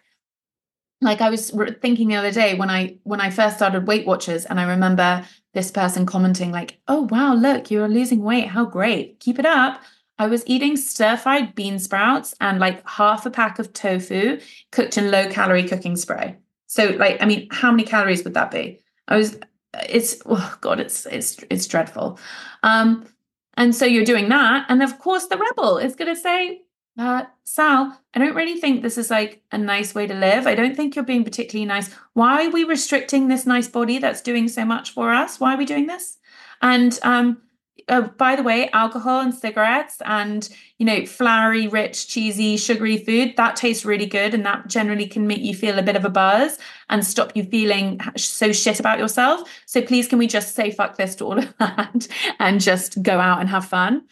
Like 1.01 1.21
I 1.21 1.29
was 1.29 1.51
thinking 1.81 2.07
the 2.09 2.15
other 2.15 2.31
day 2.31 2.55
when 2.55 2.69
I 2.69 2.97
when 3.03 3.21
I 3.21 3.29
first 3.29 3.55
started 3.55 3.87
Weight 3.87 4.05
Watchers, 4.05 4.45
and 4.45 4.59
I 4.59 4.63
remember 4.63 5.25
this 5.53 5.71
person 5.71 6.05
commenting 6.05 6.51
like, 6.51 6.77
"Oh 6.89 7.07
wow, 7.09 7.33
look, 7.35 7.71
you're 7.71 7.87
losing 7.87 8.21
weight. 8.21 8.49
How 8.49 8.65
great! 8.65 9.21
Keep 9.21 9.39
it 9.39 9.45
up." 9.45 9.81
I 10.19 10.27
was 10.27 10.43
eating 10.45 10.75
stir 10.75 11.15
fried 11.17 11.55
bean 11.55 11.79
sprouts 11.79 12.35
and 12.41 12.59
like 12.59 12.87
half 12.87 13.25
a 13.25 13.31
pack 13.31 13.57
of 13.57 13.73
tofu 13.73 14.39
cooked 14.71 14.97
in 14.97 15.09
low 15.09 15.29
calorie 15.29 15.67
cooking 15.67 15.95
spray. 15.95 16.35
So, 16.67 16.87
like, 16.97 17.21
I 17.21 17.25
mean, 17.25 17.47
how 17.49 17.71
many 17.71 17.83
calories 17.83 18.23
would 18.23 18.35
that 18.35 18.51
be? 18.51 18.81
I 19.07 19.17
was, 19.17 19.39
it's, 19.87 20.21
oh 20.25 20.57
God, 20.61 20.79
it's, 20.79 21.07
it's, 21.07 21.37
it's 21.49 21.65
dreadful. 21.65 22.19
Um, 22.61 23.07
and 23.55 23.73
so 23.73 23.85
you're 23.85 24.05
doing 24.05 24.29
that. 24.29 24.65
And 24.69 24.83
of 24.83 24.99
course, 24.99 25.25
the 25.27 25.37
rebel 25.37 25.77
is 25.77 25.95
going 25.95 26.13
to 26.13 26.19
say, 26.19 26.61
uh, 26.97 27.23
Sal, 27.45 27.99
I 28.13 28.19
don't 28.19 28.35
really 28.35 28.59
think 28.59 28.83
this 28.83 28.97
is 28.97 29.09
like 29.09 29.41
a 29.51 29.57
nice 29.57 29.95
way 29.95 30.05
to 30.05 30.13
live. 30.13 30.45
I 30.45 30.53
don't 30.53 30.75
think 30.75 30.95
you're 30.95 31.05
being 31.05 31.23
particularly 31.23 31.65
nice. 31.65 31.91
Why 32.13 32.45
are 32.45 32.51
we 32.51 32.65
restricting 32.65 33.29
this 33.29 33.45
nice 33.45 33.67
body 33.67 33.99
that's 33.99 34.21
doing 34.21 34.49
so 34.49 34.65
much 34.65 34.91
for 34.91 35.11
us? 35.11 35.39
Why 35.39 35.55
are 35.55 35.57
we 35.57 35.65
doing 35.65 35.87
this? 35.87 36.17
And 36.61 36.99
um, 37.03 37.41
uh, 37.87 38.01
by 38.01 38.35
the 38.35 38.43
way, 38.43 38.69
alcohol 38.71 39.21
and 39.21 39.33
cigarettes 39.33 39.97
and, 40.05 40.49
you 40.77 40.85
know, 40.85 41.05
floury, 41.05 41.67
rich, 41.67 42.07
cheesy, 42.07 42.57
sugary 42.57 42.97
food, 42.97 43.35
that 43.37 43.55
tastes 43.55 43.85
really 43.85 44.05
good. 44.05 44.33
And 44.33 44.45
that 44.45 44.67
generally 44.67 45.07
can 45.07 45.27
make 45.27 45.41
you 45.41 45.55
feel 45.55 45.79
a 45.79 45.83
bit 45.83 45.95
of 45.95 46.05
a 46.05 46.09
buzz 46.09 46.57
and 46.89 47.05
stop 47.05 47.35
you 47.35 47.43
feeling 47.43 47.99
so 48.17 48.51
shit 48.51 48.79
about 48.79 48.99
yourself. 48.99 49.49
So 49.65 49.81
please, 49.81 50.07
can 50.07 50.19
we 50.19 50.27
just 50.27 50.55
say 50.55 50.71
fuck 50.71 50.97
this 50.97 51.15
to 51.15 51.25
all 51.25 51.39
of 51.39 51.53
that 51.59 52.07
and 52.39 52.59
just 52.59 53.01
go 53.01 53.19
out 53.19 53.39
and 53.39 53.49
have 53.49 53.65
fun? 53.65 54.03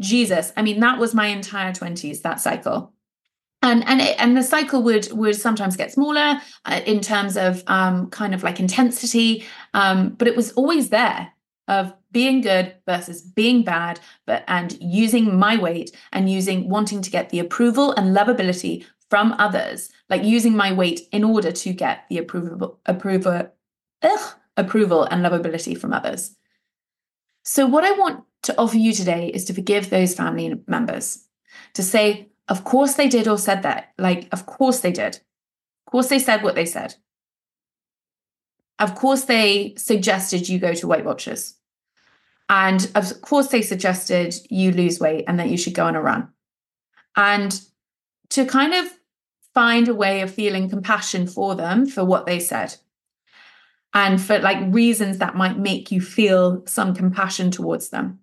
Jesus. 0.00 0.52
I 0.56 0.62
mean, 0.62 0.80
that 0.80 0.98
was 0.98 1.14
my 1.14 1.26
entire 1.26 1.72
20s, 1.72 2.22
that 2.22 2.40
cycle. 2.40 2.92
and 3.62 3.84
and 3.88 4.00
it, 4.00 4.14
and 4.20 4.36
the 4.36 4.42
cycle 4.42 4.82
would 4.84 5.10
would 5.12 5.34
sometimes 5.34 5.76
get 5.76 5.90
smaller 5.92 6.40
uh, 6.64 6.80
in 6.86 7.00
terms 7.00 7.36
of 7.36 7.64
um, 7.66 8.08
kind 8.10 8.34
of 8.34 8.44
like 8.44 8.60
intensity, 8.60 9.44
um, 9.74 10.10
but 10.10 10.28
it 10.28 10.36
was 10.36 10.52
always 10.52 10.90
there 10.90 11.32
of 11.66 11.92
being 12.12 12.40
good 12.40 12.74
versus 12.86 13.22
being 13.22 13.62
bad, 13.62 14.00
but 14.26 14.44
and 14.48 14.76
using 14.80 15.38
my 15.38 15.56
weight 15.56 15.94
and 16.12 16.30
using 16.30 16.68
wanting 16.68 17.02
to 17.02 17.10
get 17.10 17.30
the 17.30 17.38
approval 17.38 17.92
and 17.92 18.16
lovability 18.16 18.84
from 19.10 19.32
others, 19.38 19.90
like 20.08 20.22
using 20.22 20.56
my 20.56 20.72
weight 20.72 21.00
in 21.12 21.24
order 21.24 21.50
to 21.50 21.72
get 21.72 22.04
the 22.08 22.18
approval 22.18 22.78
approval 22.86 23.50
ugh, 24.02 24.34
approval 24.56 25.04
and 25.04 25.24
lovability 25.24 25.78
from 25.78 25.92
others. 25.92 26.34
So 27.44 27.66
what 27.66 27.84
I 27.84 27.92
want 27.92 28.24
to 28.42 28.58
offer 28.58 28.76
you 28.76 28.92
today 28.92 29.28
is 29.28 29.44
to 29.46 29.54
forgive 29.54 29.90
those 29.90 30.14
family 30.14 30.60
members, 30.66 31.26
to 31.74 31.82
say, 31.82 32.28
of 32.48 32.64
course 32.64 32.94
they 32.94 33.08
did 33.08 33.28
or 33.28 33.38
said 33.38 33.62
that. 33.62 33.92
Like, 33.98 34.28
of 34.32 34.46
course 34.46 34.80
they 34.80 34.92
did. 34.92 35.16
Of 35.86 35.92
course 35.92 36.08
they 36.08 36.18
said 36.18 36.42
what 36.42 36.54
they 36.54 36.66
said. 36.66 36.94
Of 38.78 38.94
course 38.94 39.24
they 39.24 39.74
suggested 39.76 40.48
you 40.48 40.58
go 40.58 40.72
to 40.74 40.86
Weight 40.86 41.04
Watchers. 41.04 41.54
And 42.48 42.90
of 42.94 43.20
course 43.20 43.48
they 43.48 43.62
suggested 43.62 44.34
you 44.48 44.72
lose 44.72 45.00
weight 45.00 45.24
and 45.28 45.38
that 45.38 45.50
you 45.50 45.58
should 45.58 45.74
go 45.74 45.84
on 45.84 45.96
a 45.96 46.02
run. 46.02 46.28
And 47.16 47.60
to 48.30 48.44
kind 48.46 48.74
of 48.74 48.86
find 49.54 49.88
a 49.88 49.94
way 49.94 50.20
of 50.20 50.32
feeling 50.32 50.70
compassion 50.70 51.26
for 51.26 51.54
them 51.54 51.86
for 51.86 52.04
what 52.04 52.26
they 52.26 52.38
said 52.38 52.76
and 53.94 54.20
for 54.20 54.38
like 54.38 54.72
reasons 54.72 55.18
that 55.18 55.34
might 55.34 55.58
make 55.58 55.90
you 55.90 56.00
feel 56.00 56.62
some 56.66 56.94
compassion 56.94 57.50
towards 57.50 57.88
them 57.88 58.20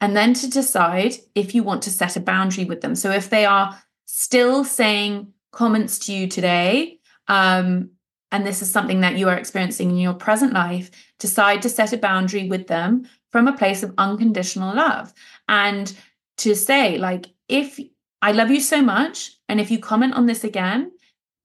and 0.00 0.16
then 0.16 0.34
to 0.34 0.48
decide 0.48 1.14
if 1.34 1.54
you 1.54 1.62
want 1.62 1.82
to 1.82 1.90
set 1.90 2.16
a 2.16 2.20
boundary 2.20 2.64
with 2.64 2.80
them. 2.80 2.94
So 2.94 3.10
if 3.10 3.30
they 3.30 3.44
are 3.44 3.80
still 4.04 4.64
saying 4.64 5.32
comments 5.50 5.98
to 6.00 6.12
you 6.12 6.28
today, 6.28 6.98
um, 7.26 7.90
and 8.30 8.46
this 8.46 8.62
is 8.62 8.70
something 8.70 9.00
that 9.00 9.16
you 9.16 9.28
are 9.28 9.36
experiencing 9.36 9.90
in 9.90 9.96
your 9.96 10.14
present 10.14 10.52
life, 10.52 10.90
decide 11.18 11.62
to 11.62 11.68
set 11.68 11.92
a 11.92 11.98
boundary 11.98 12.48
with 12.48 12.66
them 12.66 13.08
from 13.30 13.48
a 13.48 13.56
place 13.56 13.82
of 13.82 13.94
unconditional 13.98 14.74
love 14.74 15.12
and 15.48 15.94
to 16.38 16.54
say, 16.54 16.98
like, 16.98 17.26
if 17.48 17.80
I 18.22 18.32
love 18.32 18.50
you 18.50 18.60
so 18.60 18.82
much, 18.82 19.32
and 19.48 19.60
if 19.60 19.70
you 19.70 19.78
comment 19.78 20.14
on 20.14 20.26
this 20.26 20.44
again, 20.44 20.92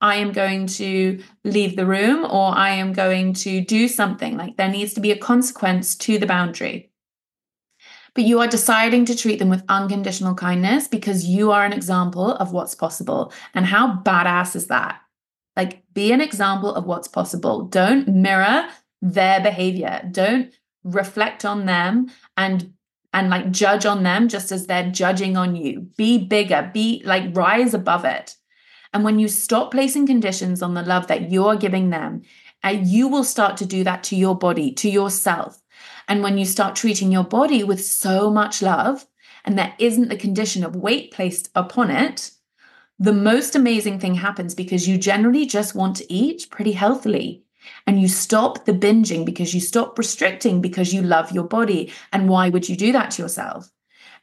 I 0.01 0.15
am 0.15 0.33
going 0.33 0.67
to 0.67 1.23
leave 1.43 1.75
the 1.75 1.85
room 1.85 2.25
or 2.25 2.55
I 2.55 2.71
am 2.71 2.91
going 2.91 3.33
to 3.35 3.61
do 3.61 3.87
something. 3.87 4.37
Like 4.37 4.57
there 4.57 4.69
needs 4.69 4.93
to 4.95 5.01
be 5.01 5.11
a 5.11 5.17
consequence 5.17 5.95
to 5.97 6.17
the 6.17 6.25
boundary 6.25 6.91
but 8.15 8.25
you 8.25 8.39
are 8.39 8.47
deciding 8.47 9.05
to 9.05 9.15
treat 9.15 9.39
them 9.39 9.49
with 9.49 9.63
unconditional 9.69 10.35
kindness 10.35 10.87
because 10.87 11.25
you 11.25 11.51
are 11.51 11.65
an 11.65 11.73
example 11.73 12.33
of 12.35 12.51
what's 12.51 12.75
possible. 12.75 13.33
And 13.53 13.65
how 13.65 14.01
badass 14.01 14.55
is 14.55 14.67
that? 14.67 15.01
Like, 15.55 15.83
be 15.93 16.11
an 16.11 16.21
example 16.21 16.73
of 16.73 16.85
what's 16.85 17.07
possible. 17.07 17.63
Don't 17.63 18.07
mirror 18.07 18.67
their 19.01 19.41
behavior. 19.41 20.01
Don't 20.11 20.53
reflect 20.83 21.45
on 21.45 21.65
them 21.65 22.11
and 22.37 22.73
and 23.13 23.29
like 23.29 23.51
judge 23.51 23.85
on 23.85 24.01
them 24.01 24.27
just 24.27 24.51
as 24.51 24.65
they're 24.65 24.89
judging 24.89 25.37
on 25.37 25.55
you. 25.55 25.81
Be 25.97 26.17
bigger, 26.17 26.71
be 26.73 27.01
like 27.05 27.35
rise 27.35 27.73
above 27.73 28.05
it. 28.05 28.35
And 28.91 29.03
when 29.03 29.19
you 29.19 29.27
stop 29.27 29.71
placing 29.71 30.07
conditions 30.07 30.61
on 30.61 30.73
the 30.73 30.83
love 30.83 31.07
that 31.07 31.31
you're 31.31 31.55
giving 31.55 31.89
them, 31.89 32.23
uh, 32.63 32.69
you 32.69 33.07
will 33.07 33.23
start 33.23 33.57
to 33.57 33.65
do 33.65 33.83
that 33.83 34.03
to 34.05 34.15
your 34.15 34.35
body, 34.35 34.71
to 34.73 34.89
yourself. 34.89 35.61
And 36.07 36.23
when 36.23 36.37
you 36.37 36.45
start 36.45 36.75
treating 36.75 37.11
your 37.11 37.23
body 37.23 37.63
with 37.63 37.83
so 37.83 38.29
much 38.29 38.61
love, 38.61 39.05
and 39.45 39.57
there 39.57 39.73
isn't 39.77 40.09
the 40.09 40.15
condition 40.15 40.63
of 40.63 40.75
weight 40.75 41.11
placed 41.11 41.49
upon 41.55 41.91
it, 41.91 42.31
the 42.99 43.13
most 43.13 43.55
amazing 43.55 43.99
thing 43.99 44.15
happens 44.15 44.55
because 44.55 44.87
you 44.87 44.97
generally 44.97 45.45
just 45.45 45.75
want 45.75 45.97
to 45.97 46.13
eat 46.13 46.47
pretty 46.49 46.71
healthily. 46.71 47.43
And 47.85 48.01
you 48.01 48.07
stop 48.07 48.65
the 48.65 48.73
binging 48.73 49.25
because 49.25 49.53
you 49.53 49.59
stop 49.59 49.97
restricting 49.97 50.61
because 50.61 50.93
you 50.93 51.01
love 51.01 51.31
your 51.31 51.43
body. 51.43 51.91
And 52.11 52.29
why 52.29 52.49
would 52.49 52.69
you 52.69 52.75
do 52.75 52.91
that 52.93 53.11
to 53.11 53.21
yourself? 53.21 53.69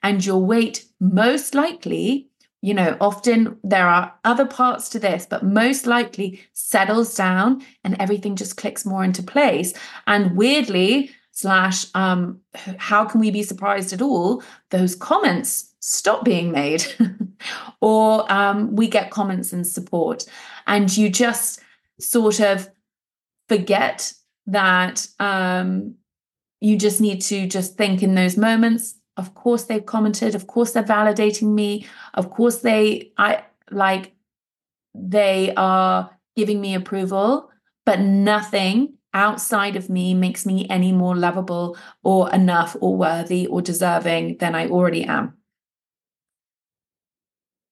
And 0.02 0.24
your 0.24 0.38
weight, 0.38 0.86
most 0.98 1.54
likely, 1.54 2.28
you 2.62 2.74
know, 2.74 2.96
often 3.00 3.58
there 3.62 3.86
are 3.86 4.14
other 4.24 4.46
parts 4.46 4.88
to 4.90 4.98
this, 4.98 5.26
but 5.26 5.42
most 5.44 5.86
likely 5.86 6.42
settles 6.52 7.14
down 7.14 7.62
and 7.84 7.96
everything 8.00 8.36
just 8.36 8.56
clicks 8.56 8.86
more 8.86 9.04
into 9.04 9.22
place. 9.22 9.74
And 10.06 10.36
weirdly, 10.36 11.10
slash 11.32 11.86
um, 11.94 12.40
how 12.54 13.04
can 13.04 13.20
we 13.20 13.30
be 13.30 13.42
surprised 13.42 13.92
at 13.92 14.02
all 14.02 14.42
those 14.70 14.94
comments 14.94 15.72
stop 15.80 16.24
being 16.24 16.50
made 16.52 16.84
or 17.80 18.30
um, 18.30 18.74
we 18.76 18.86
get 18.86 19.10
comments 19.10 19.52
and 19.52 19.66
support 19.66 20.26
and 20.66 20.94
you 20.94 21.08
just 21.08 21.60
sort 21.98 22.40
of 22.40 22.68
forget 23.50 24.12
that 24.46 25.08
um, 25.18 25.96
you 26.60 26.76
just 26.76 27.00
need 27.00 27.20
to 27.22 27.48
just 27.48 27.76
think 27.76 28.00
in 28.00 28.14
those 28.14 28.36
moments. 28.36 28.94
Of 29.16 29.34
course 29.34 29.64
they've 29.64 29.84
commented. 29.84 30.36
Of 30.36 30.46
course 30.46 30.70
they're 30.70 30.84
validating 30.84 31.52
me. 31.54 31.84
Of 32.14 32.30
course 32.30 32.58
they 32.58 33.10
i 33.18 33.42
like 33.72 34.12
they 34.94 35.52
are 35.56 36.10
giving 36.36 36.60
me 36.60 36.74
approval 36.74 37.50
but 37.84 37.98
nothing 38.00 38.94
outside 39.14 39.74
of 39.76 39.90
me 39.90 40.14
makes 40.14 40.46
me 40.46 40.66
any 40.70 40.92
more 40.92 41.16
lovable 41.16 41.76
or 42.04 42.30
enough 42.32 42.76
or 42.80 42.96
worthy 42.96 43.46
or 43.48 43.60
deserving 43.62 44.36
than 44.38 44.54
I 44.54 44.68
already 44.68 45.04
am. 45.04 45.34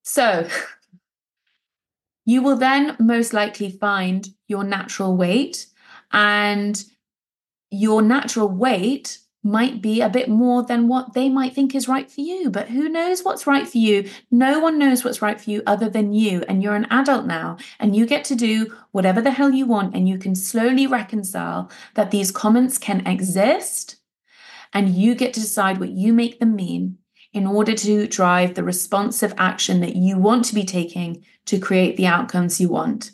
So, 0.02 0.48
you 2.28 2.42
will 2.42 2.56
then 2.56 2.94
most 2.98 3.32
likely 3.32 3.70
find 3.70 4.28
your 4.48 4.62
natural 4.62 5.16
weight, 5.16 5.67
and 6.12 6.82
your 7.70 8.02
natural 8.02 8.48
weight 8.48 9.18
might 9.44 9.80
be 9.80 10.00
a 10.00 10.08
bit 10.08 10.28
more 10.28 10.64
than 10.64 10.88
what 10.88 11.14
they 11.14 11.28
might 11.28 11.54
think 11.54 11.74
is 11.74 11.88
right 11.88 12.10
for 12.10 12.20
you. 12.20 12.50
But 12.50 12.68
who 12.68 12.88
knows 12.88 13.22
what's 13.22 13.46
right 13.46 13.66
for 13.68 13.78
you? 13.78 14.08
No 14.30 14.58
one 14.58 14.78
knows 14.78 15.04
what's 15.04 15.22
right 15.22 15.40
for 15.40 15.50
you 15.50 15.62
other 15.66 15.88
than 15.88 16.12
you. 16.12 16.42
And 16.48 16.62
you're 16.62 16.74
an 16.74 16.88
adult 16.90 17.24
now, 17.24 17.56
and 17.78 17.94
you 17.94 18.04
get 18.04 18.24
to 18.24 18.34
do 18.34 18.74
whatever 18.90 19.20
the 19.20 19.30
hell 19.30 19.52
you 19.52 19.64
want. 19.64 19.94
And 19.94 20.08
you 20.08 20.18
can 20.18 20.34
slowly 20.34 20.86
reconcile 20.86 21.70
that 21.94 22.10
these 22.10 22.30
comments 22.30 22.78
can 22.78 23.06
exist, 23.06 23.96
and 24.72 24.90
you 24.90 25.14
get 25.14 25.32
to 25.34 25.40
decide 25.40 25.78
what 25.78 25.90
you 25.90 26.12
make 26.12 26.40
them 26.40 26.56
mean 26.56 26.98
in 27.32 27.46
order 27.46 27.74
to 27.74 28.06
drive 28.08 28.54
the 28.54 28.64
responsive 28.64 29.32
action 29.38 29.80
that 29.80 29.94
you 29.94 30.18
want 30.18 30.44
to 30.46 30.54
be 30.54 30.64
taking 30.64 31.24
to 31.46 31.58
create 31.58 31.96
the 31.96 32.06
outcomes 32.06 32.60
you 32.60 32.68
want. 32.68 33.12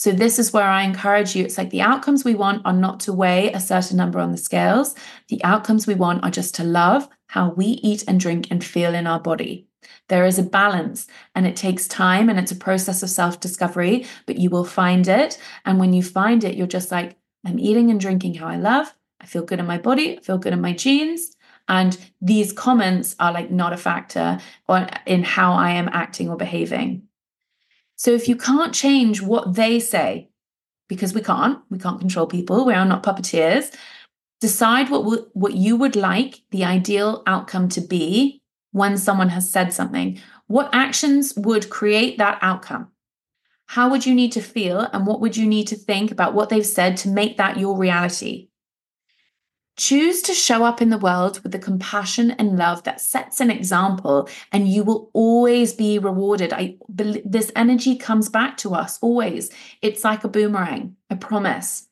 So, 0.00 0.12
this 0.12 0.38
is 0.38 0.50
where 0.50 0.64
I 0.64 0.84
encourage 0.84 1.36
you. 1.36 1.44
It's 1.44 1.58
like 1.58 1.68
the 1.68 1.82
outcomes 1.82 2.24
we 2.24 2.34
want 2.34 2.64
are 2.64 2.72
not 2.72 3.00
to 3.00 3.12
weigh 3.12 3.52
a 3.52 3.60
certain 3.60 3.98
number 3.98 4.18
on 4.18 4.32
the 4.32 4.38
scales. 4.38 4.94
The 5.28 5.44
outcomes 5.44 5.86
we 5.86 5.94
want 5.94 6.24
are 6.24 6.30
just 6.30 6.54
to 6.54 6.64
love 6.64 7.06
how 7.26 7.50
we 7.50 7.66
eat 7.66 8.04
and 8.08 8.18
drink 8.18 8.48
and 8.50 8.64
feel 8.64 8.94
in 8.94 9.06
our 9.06 9.20
body. 9.20 9.66
There 10.08 10.24
is 10.24 10.38
a 10.38 10.42
balance 10.42 11.06
and 11.34 11.46
it 11.46 11.54
takes 11.54 11.86
time 11.86 12.30
and 12.30 12.38
it's 12.38 12.50
a 12.50 12.56
process 12.56 13.02
of 13.02 13.10
self 13.10 13.40
discovery, 13.40 14.06
but 14.24 14.38
you 14.38 14.48
will 14.48 14.64
find 14.64 15.06
it. 15.06 15.36
And 15.66 15.78
when 15.78 15.92
you 15.92 16.02
find 16.02 16.44
it, 16.44 16.56
you're 16.56 16.66
just 16.66 16.90
like, 16.90 17.18
I'm 17.44 17.58
eating 17.58 17.90
and 17.90 18.00
drinking 18.00 18.36
how 18.36 18.46
I 18.46 18.56
love. 18.56 18.94
I 19.20 19.26
feel 19.26 19.44
good 19.44 19.60
in 19.60 19.66
my 19.66 19.76
body. 19.76 20.16
I 20.16 20.22
feel 20.22 20.38
good 20.38 20.54
in 20.54 20.62
my 20.62 20.72
jeans. 20.72 21.36
And 21.68 21.98
these 22.22 22.54
comments 22.54 23.16
are 23.20 23.34
like 23.34 23.50
not 23.50 23.74
a 23.74 23.76
factor 23.76 24.38
in 25.04 25.24
how 25.24 25.52
I 25.52 25.72
am 25.72 25.90
acting 25.92 26.30
or 26.30 26.38
behaving. 26.38 27.02
So 28.00 28.12
if 28.12 28.28
you 28.28 28.36
can't 28.36 28.72
change 28.72 29.20
what 29.20 29.56
they 29.56 29.78
say, 29.78 30.30
because 30.88 31.12
we 31.12 31.20
can't, 31.20 31.58
we 31.68 31.76
can't 31.78 32.00
control 32.00 32.26
people, 32.26 32.64
we 32.64 32.72
are 32.72 32.86
not 32.86 33.02
puppeteers, 33.02 33.74
decide 34.40 34.88
what, 34.88 35.28
what 35.36 35.52
you 35.52 35.76
would 35.76 35.96
like 35.96 36.40
the 36.50 36.64
ideal 36.64 37.22
outcome 37.26 37.68
to 37.68 37.82
be 37.82 38.40
when 38.72 38.96
someone 38.96 39.28
has 39.28 39.52
said 39.52 39.74
something. 39.74 40.18
What 40.46 40.70
actions 40.72 41.34
would 41.36 41.68
create 41.68 42.16
that 42.16 42.38
outcome? 42.40 42.88
How 43.66 43.90
would 43.90 44.06
you 44.06 44.14
need 44.14 44.32
to 44.32 44.40
feel 44.40 44.80
and 44.94 45.06
what 45.06 45.20
would 45.20 45.36
you 45.36 45.46
need 45.46 45.66
to 45.66 45.76
think 45.76 46.10
about 46.10 46.32
what 46.32 46.48
they've 46.48 46.64
said 46.64 46.96
to 46.98 47.10
make 47.10 47.36
that 47.36 47.58
your 47.58 47.76
reality? 47.76 48.48
Choose 49.76 50.20
to 50.22 50.34
show 50.34 50.64
up 50.64 50.82
in 50.82 50.90
the 50.90 50.98
world 50.98 51.40
with 51.42 51.52
the 51.52 51.58
compassion 51.58 52.32
and 52.32 52.58
love 52.58 52.82
that 52.82 53.00
sets 53.00 53.40
an 53.40 53.50
example, 53.50 54.28
and 54.52 54.68
you 54.68 54.84
will 54.84 55.10
always 55.14 55.72
be 55.72 55.98
rewarded. 55.98 56.52
I 56.52 56.76
this 56.88 57.50
energy 57.56 57.96
comes 57.96 58.28
back 58.28 58.58
to 58.58 58.74
us 58.74 58.98
always. 59.00 59.50
It's 59.80 60.04
like 60.04 60.22
a 60.22 60.28
boomerang. 60.28 60.96
I 61.08 61.14
promise. 61.14 61.88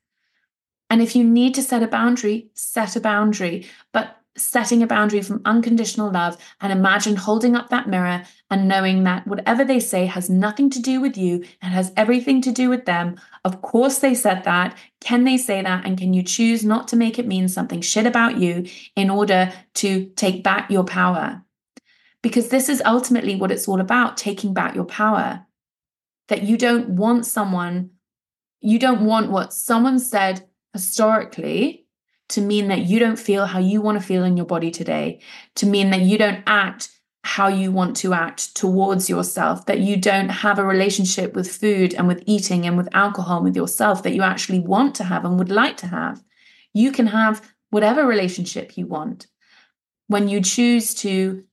And 0.90 1.00
if 1.00 1.16
you 1.16 1.24
need 1.24 1.54
to 1.54 1.62
set 1.62 1.82
a 1.82 1.88
boundary, 1.88 2.50
set 2.54 2.96
a 2.96 3.00
boundary. 3.00 3.66
But 3.92 4.18
setting 4.38 4.82
a 4.82 4.86
boundary 4.86 5.20
from 5.20 5.42
unconditional 5.44 6.10
love 6.10 6.36
and 6.60 6.72
imagine 6.72 7.16
holding 7.16 7.56
up 7.56 7.68
that 7.68 7.88
mirror 7.88 8.22
and 8.50 8.68
knowing 8.68 9.04
that 9.04 9.26
whatever 9.26 9.64
they 9.64 9.80
say 9.80 10.06
has 10.06 10.30
nothing 10.30 10.70
to 10.70 10.80
do 10.80 11.00
with 11.00 11.16
you 11.16 11.44
and 11.60 11.74
has 11.74 11.92
everything 11.96 12.40
to 12.42 12.52
do 12.52 12.68
with 12.68 12.86
them. 12.86 13.20
Of 13.44 13.60
course, 13.62 13.98
they 13.98 14.14
said 14.14 14.44
that. 14.44 14.76
Can 15.00 15.24
they 15.24 15.36
say 15.36 15.62
that? 15.62 15.84
And 15.84 15.98
can 15.98 16.12
you 16.12 16.22
choose 16.22 16.64
not 16.64 16.88
to 16.88 16.96
make 16.96 17.18
it 17.18 17.26
mean 17.26 17.48
something 17.48 17.80
shit 17.80 18.06
about 18.06 18.38
you 18.38 18.66
in 18.96 19.10
order 19.10 19.52
to 19.74 20.06
take 20.16 20.42
back 20.42 20.70
your 20.70 20.84
power? 20.84 21.42
Because 22.22 22.48
this 22.48 22.68
is 22.68 22.82
ultimately 22.84 23.36
what 23.36 23.50
it's 23.50 23.68
all 23.68 23.80
about 23.80 24.16
taking 24.16 24.54
back 24.54 24.74
your 24.74 24.84
power. 24.84 25.44
that 26.28 26.42
you 26.42 26.56
don't 26.56 26.90
want 26.90 27.26
someone, 27.26 27.90
you 28.60 28.78
don't 28.78 29.04
want 29.04 29.30
what 29.30 29.52
someone 29.52 29.98
said 29.98 30.46
historically 30.72 31.86
to 32.30 32.40
mean 32.40 32.68
that 32.68 32.80
you 32.80 32.98
don't 32.98 33.18
feel 33.18 33.46
how 33.46 33.58
you 33.58 33.80
want 33.80 34.00
to 34.00 34.06
feel 34.06 34.24
in 34.24 34.36
your 34.36 34.46
body 34.46 34.70
today, 34.70 35.20
to 35.56 35.66
mean 35.66 35.90
that 35.90 36.02
you 36.02 36.18
don't 36.18 36.42
act 36.46 36.90
how 37.24 37.48
you 37.48 37.70
want 37.70 37.96
to 37.96 38.14
act 38.14 38.54
towards 38.54 39.10
yourself, 39.10 39.66
that 39.66 39.80
you 39.80 39.96
don't 39.96 40.28
have 40.28 40.58
a 40.58 40.64
relationship 40.64 41.34
with 41.34 41.50
food 41.50 41.94
and 41.94 42.08
with 42.08 42.22
eating 42.26 42.66
and 42.66 42.76
with 42.76 42.88
alcohol 42.94 43.38
and 43.38 43.44
with 43.44 43.56
yourself 43.56 44.02
that 44.02 44.14
you 44.14 44.22
actually 44.22 44.60
want 44.60 44.94
to 44.94 45.04
have 45.04 45.24
and 45.24 45.38
would 45.38 45.50
like 45.50 45.76
to 45.76 45.86
have. 45.86 46.22
You 46.72 46.92
can 46.92 47.08
have 47.08 47.52
whatever 47.70 48.06
relationship 48.06 48.76
you 48.76 48.86
want 48.86 49.26
when 50.06 50.28
you 50.28 50.40
choose 50.40 50.94
to 50.94 51.44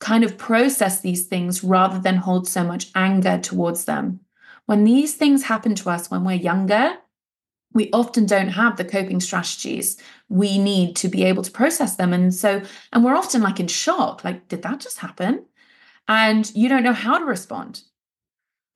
kind 0.00 0.24
of 0.24 0.38
process 0.38 1.00
these 1.00 1.26
things 1.26 1.62
rather 1.62 1.98
than 1.98 2.16
hold 2.16 2.48
so 2.48 2.64
much 2.64 2.90
anger 2.94 3.38
towards 3.38 3.84
them. 3.84 4.20
When 4.66 4.84
these 4.84 5.14
things 5.14 5.44
happen 5.44 5.74
to 5.76 5.90
us 5.90 6.10
when 6.10 6.24
we're 6.24 6.32
younger, 6.32 6.96
we 7.72 7.90
often 7.92 8.26
don't 8.26 8.48
have 8.48 8.76
the 8.76 8.84
coping 8.84 9.20
strategies 9.20 9.96
we 10.28 10.58
need 10.58 10.96
to 10.96 11.08
be 11.08 11.24
able 11.24 11.42
to 11.42 11.50
process 11.50 11.96
them. 11.96 12.12
And 12.12 12.34
so, 12.34 12.62
and 12.92 13.04
we're 13.04 13.16
often 13.16 13.42
like 13.42 13.60
in 13.60 13.68
shock 13.68 14.24
like, 14.24 14.48
did 14.48 14.62
that 14.62 14.80
just 14.80 14.98
happen? 14.98 15.44
And 16.06 16.50
you 16.54 16.68
don't 16.68 16.82
know 16.82 16.92
how 16.92 17.18
to 17.18 17.24
respond. 17.24 17.82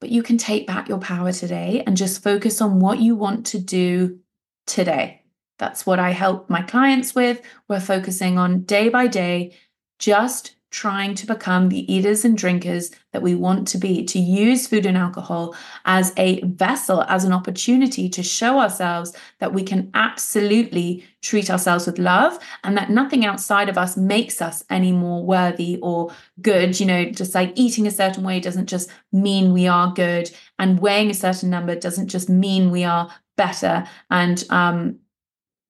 But 0.00 0.10
you 0.10 0.22
can 0.22 0.36
take 0.36 0.66
back 0.66 0.88
your 0.88 0.98
power 0.98 1.32
today 1.32 1.82
and 1.86 1.96
just 1.96 2.22
focus 2.22 2.60
on 2.60 2.80
what 2.80 2.98
you 2.98 3.14
want 3.14 3.46
to 3.46 3.58
do 3.58 4.18
today. 4.66 5.22
That's 5.58 5.86
what 5.86 5.98
I 5.98 6.10
help 6.10 6.50
my 6.50 6.62
clients 6.62 7.14
with. 7.14 7.40
We're 7.68 7.80
focusing 7.80 8.36
on 8.36 8.62
day 8.62 8.88
by 8.88 9.06
day, 9.06 9.56
just 9.98 10.56
trying 10.72 11.14
to 11.14 11.26
become 11.26 11.68
the 11.68 11.92
eaters 11.92 12.24
and 12.24 12.36
drinkers 12.36 12.90
that 13.12 13.22
we 13.22 13.34
want 13.34 13.68
to 13.68 13.78
be, 13.78 14.04
to 14.04 14.18
use 14.18 14.66
food 14.66 14.86
and 14.86 14.96
alcohol 14.96 15.54
as 15.84 16.12
a 16.16 16.40
vessel, 16.40 17.02
as 17.08 17.24
an 17.24 17.32
opportunity 17.32 18.08
to 18.08 18.22
show 18.22 18.58
ourselves 18.58 19.14
that 19.38 19.52
we 19.52 19.62
can 19.62 19.90
absolutely 19.94 21.04
treat 21.20 21.50
ourselves 21.50 21.86
with 21.86 21.98
love 21.98 22.38
and 22.64 22.76
that 22.76 22.90
nothing 22.90 23.24
outside 23.24 23.68
of 23.68 23.76
us 23.76 23.96
makes 23.96 24.42
us 24.42 24.64
any 24.70 24.90
more 24.90 25.22
worthy 25.22 25.78
or 25.82 26.10
good. 26.40 26.80
You 26.80 26.86
know, 26.86 27.04
just 27.04 27.34
like 27.34 27.52
eating 27.54 27.86
a 27.86 27.90
certain 27.90 28.24
way 28.24 28.40
doesn't 28.40 28.66
just 28.66 28.90
mean 29.12 29.52
we 29.52 29.68
are 29.68 29.92
good, 29.92 30.30
and 30.58 30.80
weighing 30.80 31.10
a 31.10 31.14
certain 31.14 31.50
number 31.50 31.76
doesn't 31.76 32.08
just 32.08 32.28
mean 32.28 32.70
we 32.70 32.82
are 32.82 33.10
better 33.36 33.86
and 34.10 34.44
um 34.50 34.98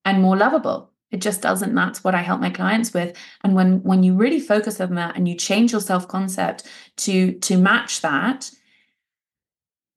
and 0.04 0.20
more 0.20 0.36
lovable 0.36 0.91
it 1.12 1.20
just 1.20 1.42
doesn't. 1.42 1.74
That's 1.74 2.02
what 2.02 2.14
I 2.14 2.22
help 2.22 2.40
my 2.40 2.50
clients 2.50 2.92
with. 2.92 3.16
And 3.44 3.54
when 3.54 3.82
when 3.82 4.02
you 4.02 4.14
really 4.14 4.40
focus 4.40 4.80
on 4.80 4.94
that 4.94 5.14
and 5.14 5.28
you 5.28 5.36
change 5.36 5.72
your 5.72 5.80
self-concept 5.80 6.64
to 6.98 7.32
to 7.32 7.58
match 7.58 8.00
that, 8.00 8.50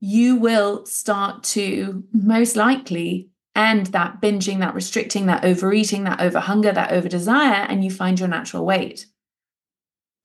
you 0.01 0.36
will 0.36 0.86
start 0.86 1.43
to 1.56 2.04
most 2.12 2.58
likely 2.58 3.30
end 3.56 3.88
that 3.88 4.21
binging, 4.21 4.60
that 4.60 4.75
restricting, 4.75 5.28
that 5.28 5.45
overeating, 5.45 6.04
that 6.04 6.19
overhunger, 6.19 6.73
that 6.73 6.91
over 6.91 7.08
desire, 7.08 7.65
and 7.69 7.86
you 7.86 7.89
find 7.89 8.19
your 8.19 8.28
natural 8.28 8.65
weight. 8.65 9.06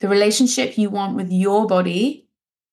The 0.00 0.08
relationship 0.08 0.76
you 0.76 0.90
want 0.90 1.14
with 1.14 1.30
your 1.30 1.68
body 1.68 2.26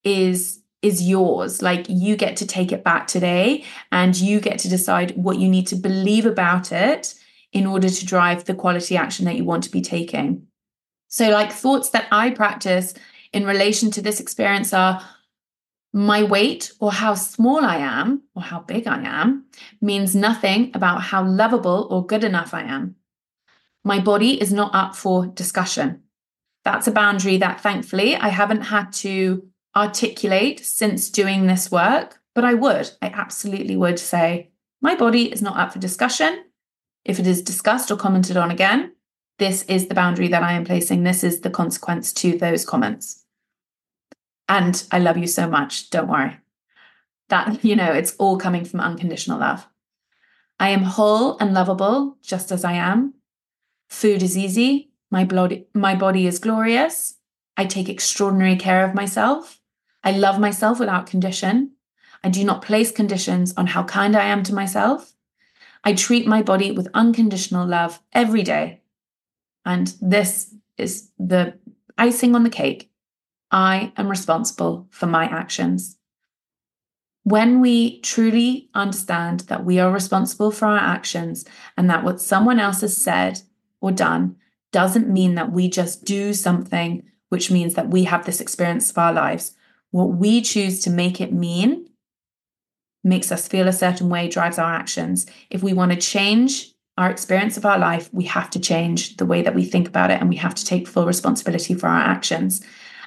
is 0.04 0.62
is 0.82 1.08
yours 1.08 1.62
like 1.62 1.86
you 1.90 2.16
get 2.16 2.38
to 2.38 2.48
take 2.48 2.72
it 2.72 2.84
back 2.84 3.08
today 3.08 3.64
and 3.92 4.16
you 4.16 4.40
get 4.40 4.60
to 4.60 4.70
decide 4.70 5.18
what 5.18 5.40
you 5.40 5.50
need 5.50 5.68
to 5.68 5.76
believe 5.76 6.26
about 6.26 6.72
it 6.72 7.16
in 7.58 7.66
order 7.66 7.90
to 7.90 8.06
drive 8.06 8.46
the 8.46 8.54
quality 8.54 8.96
action 8.96 9.26
that 9.26 9.36
you 9.36 9.44
want 9.44 9.64
to 9.64 9.72
be 9.72 9.82
taking. 9.82 10.46
So, 11.08 11.30
like 11.30 11.52
thoughts 11.52 11.90
that 11.90 12.08
I 12.12 12.30
practice 12.30 12.94
in 13.34 13.46
relation 13.46 13.90
to 13.92 14.02
this 14.02 14.20
experience 14.20 14.74
are 14.74 15.02
my 15.92 16.22
weight 16.22 16.72
or 16.80 16.92
how 16.92 17.16
small 17.16 17.66
I 17.66 17.78
am 17.78 18.22
or 18.36 18.44
how 18.44 18.60
big 18.60 18.88
I 18.88 19.02
am 19.02 19.46
means 19.82 20.16
nothing 20.16 20.70
about 20.76 21.02
how 21.02 21.26
lovable 21.26 21.88
or 21.90 22.06
good 22.06 22.24
enough 22.24 22.54
I 22.54 22.62
am. 22.62 22.96
My 23.84 24.00
body 24.00 24.40
is 24.40 24.54
not 24.54 24.76
up 24.76 24.96
for 24.96 25.26
discussion. 25.26 26.04
That's 26.64 26.88
a 26.88 26.92
boundary 26.92 27.38
that 27.38 27.62
thankfully 27.62 28.16
I 28.16 28.28
haven't 28.28 28.62
had 28.62 28.94
to 28.94 29.48
articulate 29.76 30.64
since 30.64 31.10
doing 31.10 31.48
this 31.48 31.72
work, 31.72 32.20
but 32.36 32.44
I 32.44 32.54
would. 32.54 32.92
I 33.02 33.08
absolutely 33.08 33.78
would 33.78 33.98
say, 33.98 34.52
my 34.82 34.94
body 34.94 35.32
is 35.32 35.42
not 35.42 35.58
up 35.58 35.74
for 35.74 35.80
discussion. 35.80 36.44
If 37.08 37.20
it 37.20 37.26
is 37.26 37.42
discussed 37.42 37.90
or 37.90 37.96
commented 37.96 38.36
on 38.36 38.52
again, 38.52 38.92
this 39.40 39.64
is 39.64 39.88
the 39.88 39.96
boundary 39.96 40.28
that 40.28 40.44
I 40.44 40.52
am 40.54 40.66
placing. 40.66 41.04
This 41.04 41.24
is 41.24 41.40
the 41.40 41.50
consequence 41.50 42.12
to 42.14 42.38
those 42.38 42.66
comments. 42.66 43.24
And 44.50 44.84
I 44.92 45.00
love 45.00 45.18
you 45.18 45.28
so 45.28 45.48
much. 45.50 45.90
Don't 45.90 46.10
worry. 46.10 46.38
That, 47.30 47.64
you 47.64 47.76
know, 47.76 47.94
it's 47.94 48.16
all 48.18 48.38
coming 48.38 48.66
from 48.66 48.82
unconditional 48.82 49.40
love. 49.40 49.66
I 50.60 50.70
am 50.70 50.84
whole 50.84 51.38
and 51.38 51.54
lovable 51.54 52.18
just 52.22 52.52
as 52.52 52.66
I 52.66 52.74
am. 52.74 53.14
Food 53.90 54.22
is 54.22 54.38
easy. 54.38 54.92
My 55.10 55.24
body, 55.24 55.68
my 55.74 55.96
body 55.96 56.28
is 56.28 56.40
glorious. 56.40 57.16
I 57.56 57.66
take 57.66 57.88
extraordinary 57.88 58.58
care 58.58 58.84
of 58.84 58.94
myself. 58.94 59.62
I 60.04 60.12
love 60.12 60.40
myself 60.40 60.80
without 60.80 61.08
condition. 61.08 61.72
I 62.24 62.30
do 62.30 62.44
not 62.44 62.64
place 62.64 62.92
conditions 62.92 63.54
on 63.56 63.68
how 63.68 63.84
kind 63.84 64.16
I 64.16 64.26
am 64.26 64.44
to 64.44 64.54
myself. 64.54 65.14
I 65.88 65.94
treat 65.94 66.28
my 66.28 66.42
body 66.42 66.72
with 66.72 66.90
unconditional 66.94 67.66
love 67.66 68.02
every 68.12 68.44
day. 68.44 68.82
And 69.66 69.96
this 70.02 70.54
is 70.78 71.12
the 71.18 71.58
icing 71.98 72.36
on 72.36 72.44
the 72.44 72.50
cake. 72.50 72.92
I 73.52 73.94
am 73.96 74.10
responsible 74.10 74.90
for 74.92 75.06
my 75.06 75.24
actions. 75.24 75.96
When 77.24 77.62
we 77.62 78.02
truly 78.02 78.70
understand 78.74 79.46
that 79.48 79.64
we 79.64 79.80
are 79.80 79.90
responsible 79.90 80.52
for 80.52 80.66
our 80.66 80.78
actions 80.78 81.46
and 81.78 81.90
that 81.90 82.04
what 82.04 82.20
someone 82.20 82.60
else 82.60 82.82
has 82.82 82.98
said 82.98 83.40
or 83.80 83.94
done 83.94 84.36
doesn't 84.74 85.08
mean 85.08 85.36
that 85.36 85.54
we 85.54 85.70
just 85.70 86.04
do 86.04 86.34
something, 86.34 87.04
which 87.30 87.50
means 87.50 87.76
that 87.76 87.88
we 87.88 88.04
have 88.04 88.26
this 88.26 88.42
experience 88.42 88.90
of 88.90 88.98
our 88.98 89.14
lives. 89.14 89.56
What 89.92 90.18
we 90.18 90.42
choose 90.42 90.82
to 90.82 90.90
make 90.90 91.22
it 91.22 91.32
mean 91.32 91.88
makes 93.08 93.32
us 93.32 93.48
feel 93.48 93.68
a 93.68 93.74
certain 93.74 94.10
way, 94.10 94.28
drives 94.28 94.60
our 94.60 94.74
actions. 94.74 95.26
If 95.50 95.64
we 95.64 95.74
want 95.74 95.92
to 95.92 95.98
change 95.98 96.72
our 96.98 97.10
experience 97.10 97.58
of 97.58 97.66
our 97.66 97.80
life, 97.80 98.10
we 98.14 98.26
have 98.26 98.50
to 98.52 98.60
change 98.60 99.18
the 99.18 99.26
way 99.26 99.42
that 99.42 99.56
we 99.56 99.66
think 99.66 99.88
about 99.88 100.12
it 100.12 100.20
and 100.20 100.30
we 100.30 100.36
have 100.36 100.56
to 100.56 100.66
take 100.66 100.88
full 100.88 101.06
responsibility 101.06 101.74
for 101.74 101.88
our 101.88 102.02
actions. 102.02 102.62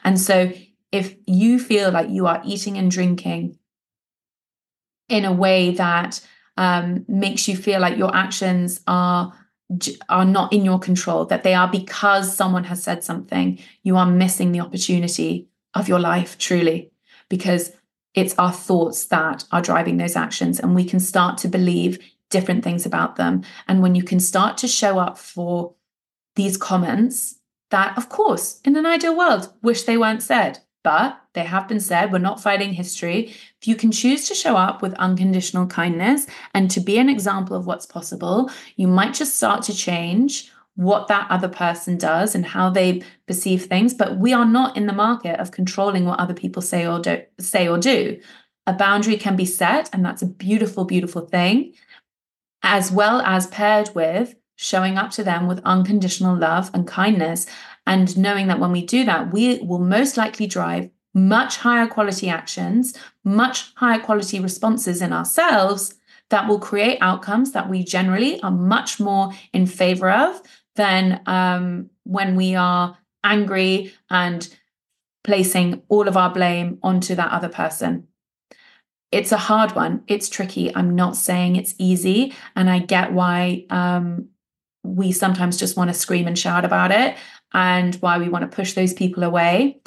And 0.04 0.18
so, 0.18 0.52
if 0.92 1.14
you 1.26 1.60
feel 1.60 1.92
like 1.92 2.10
you 2.10 2.26
are 2.26 2.42
eating 2.44 2.76
and 2.76 2.90
drinking 2.90 3.58
in 5.08 5.24
a 5.24 5.32
way 5.32 5.72
that 5.72 6.20
um, 6.56 7.04
makes 7.08 7.46
you 7.48 7.56
feel 7.56 7.80
like 7.80 7.96
your 7.96 8.14
actions 8.14 8.80
are 8.86 9.32
are 10.08 10.24
not 10.24 10.52
in 10.52 10.64
your 10.64 10.80
control 10.80 11.24
that 11.26 11.44
they 11.44 11.54
are 11.54 11.68
because 11.70 12.36
someone 12.36 12.64
has 12.64 12.82
said 12.82 13.04
something 13.04 13.56
you 13.84 13.96
are 13.96 14.06
missing 14.06 14.50
the 14.50 14.58
opportunity 14.58 15.46
of 15.74 15.86
your 15.86 16.00
life 16.00 16.36
truly 16.38 16.90
because 17.28 17.70
it's 18.14 18.34
our 18.38 18.52
thoughts 18.52 19.06
that 19.06 19.44
are 19.52 19.62
driving 19.62 19.96
those 19.96 20.16
actions 20.16 20.58
and 20.58 20.74
we 20.74 20.84
can 20.84 21.00
start 21.00 21.38
to 21.38 21.48
believe 21.48 21.98
different 22.28 22.64
things 22.64 22.86
about 22.86 23.16
them. 23.16 23.42
And 23.68 23.82
when 23.82 23.94
you 23.94 24.02
can 24.02 24.20
start 24.20 24.56
to 24.58 24.68
show 24.68 24.98
up 24.98 25.18
for 25.18 25.74
these 26.36 26.56
comments 26.56 27.38
that 27.70 27.96
of 27.96 28.08
course 28.08 28.60
in 28.64 28.76
an 28.76 28.86
ideal 28.86 29.16
world 29.16 29.52
wish 29.62 29.82
they 29.82 29.96
weren't 29.96 30.22
said 30.22 30.58
but 30.82 31.20
they 31.34 31.44
have 31.44 31.68
been 31.68 31.78
said. 31.78 32.10
We're 32.10 32.18
not 32.18 32.42
fighting 32.42 32.72
history. 32.72 33.34
If 33.60 33.68
you 33.68 33.76
can 33.76 33.92
choose 33.92 34.26
to 34.28 34.34
show 34.34 34.56
up 34.56 34.80
with 34.80 34.94
unconditional 34.94 35.66
kindness 35.66 36.26
and 36.54 36.70
to 36.70 36.80
be 36.80 36.96
an 36.98 37.10
example 37.10 37.54
of 37.54 37.66
what's 37.66 37.86
possible 37.86 38.50
you 38.76 38.88
might 38.88 39.14
just 39.14 39.36
start 39.36 39.62
to 39.64 39.74
change 39.74 40.50
what 40.76 41.08
that 41.08 41.26
other 41.30 41.48
person 41.48 41.98
does 41.98 42.34
and 42.34 42.46
how 42.46 42.70
they 42.70 43.02
perceive 43.26 43.64
things 43.64 43.92
but 43.92 44.18
we 44.18 44.32
are 44.32 44.44
not 44.44 44.76
in 44.76 44.86
the 44.86 44.92
market 44.92 45.38
of 45.40 45.50
controlling 45.50 46.04
what 46.04 46.18
other 46.18 46.34
people 46.34 46.62
say 46.62 46.86
or 46.86 46.98
do 47.00 47.22
say 47.38 47.68
or 47.68 47.78
do. 47.78 48.18
A 48.66 48.72
boundary 48.72 49.16
can 49.16 49.36
be 49.36 49.44
set 49.44 49.90
and 49.92 50.04
that's 50.04 50.22
a 50.22 50.26
beautiful 50.26 50.84
beautiful 50.84 51.22
thing 51.22 51.74
as 52.62 52.92
well 52.92 53.20
as 53.22 53.46
paired 53.48 53.90
with 53.94 54.34
showing 54.56 54.98
up 54.98 55.10
to 55.10 55.24
them 55.24 55.46
with 55.46 55.60
unconditional 55.64 56.36
love 56.36 56.70
and 56.74 56.86
kindness 56.86 57.46
and 57.86 58.16
knowing 58.16 58.46
that 58.46 58.60
when 58.60 58.72
we 58.72 58.84
do 58.84 59.04
that 59.04 59.32
we 59.32 59.58
will 59.58 59.78
most 59.78 60.16
likely 60.16 60.46
drive 60.46 60.88
much 61.14 61.56
higher 61.56 61.86
quality 61.86 62.28
actions 62.28 62.96
much 63.24 63.74
higher 63.74 63.98
quality 63.98 64.38
responses 64.38 65.02
in 65.02 65.12
ourselves 65.12 65.94
that 66.30 66.48
will 66.48 66.58
create 66.58 66.98
outcomes 67.00 67.52
that 67.52 67.68
we 67.68 67.82
generally 67.84 68.40
are 68.42 68.50
much 68.50 68.98
more 68.98 69.32
in 69.52 69.66
favor 69.66 70.10
of 70.10 70.40
than 70.80 71.20
um, 71.26 71.90
when 72.04 72.36
we 72.36 72.54
are 72.54 72.96
angry 73.22 73.92
and 74.08 74.48
placing 75.22 75.82
all 75.88 76.08
of 76.08 76.16
our 76.16 76.32
blame 76.32 76.78
onto 76.82 77.14
that 77.14 77.32
other 77.32 77.48
person. 77.48 78.06
It's 79.12 79.32
a 79.32 79.36
hard 79.36 79.74
one. 79.74 80.02
It's 80.06 80.28
tricky. 80.28 80.74
I'm 80.74 80.94
not 80.94 81.16
saying 81.16 81.56
it's 81.56 81.74
easy. 81.78 82.32
And 82.56 82.70
I 82.70 82.78
get 82.78 83.12
why 83.12 83.66
um, 83.70 84.28
we 84.82 85.12
sometimes 85.12 85.58
just 85.58 85.76
want 85.76 85.90
to 85.90 85.94
scream 85.94 86.26
and 86.26 86.38
shout 86.38 86.64
about 86.64 86.92
it 86.92 87.16
and 87.52 87.94
why 87.96 88.18
we 88.18 88.28
want 88.28 88.42
to 88.50 88.56
push 88.56 88.72
those 88.74 88.94
people 88.94 89.22
away. 89.24 89.80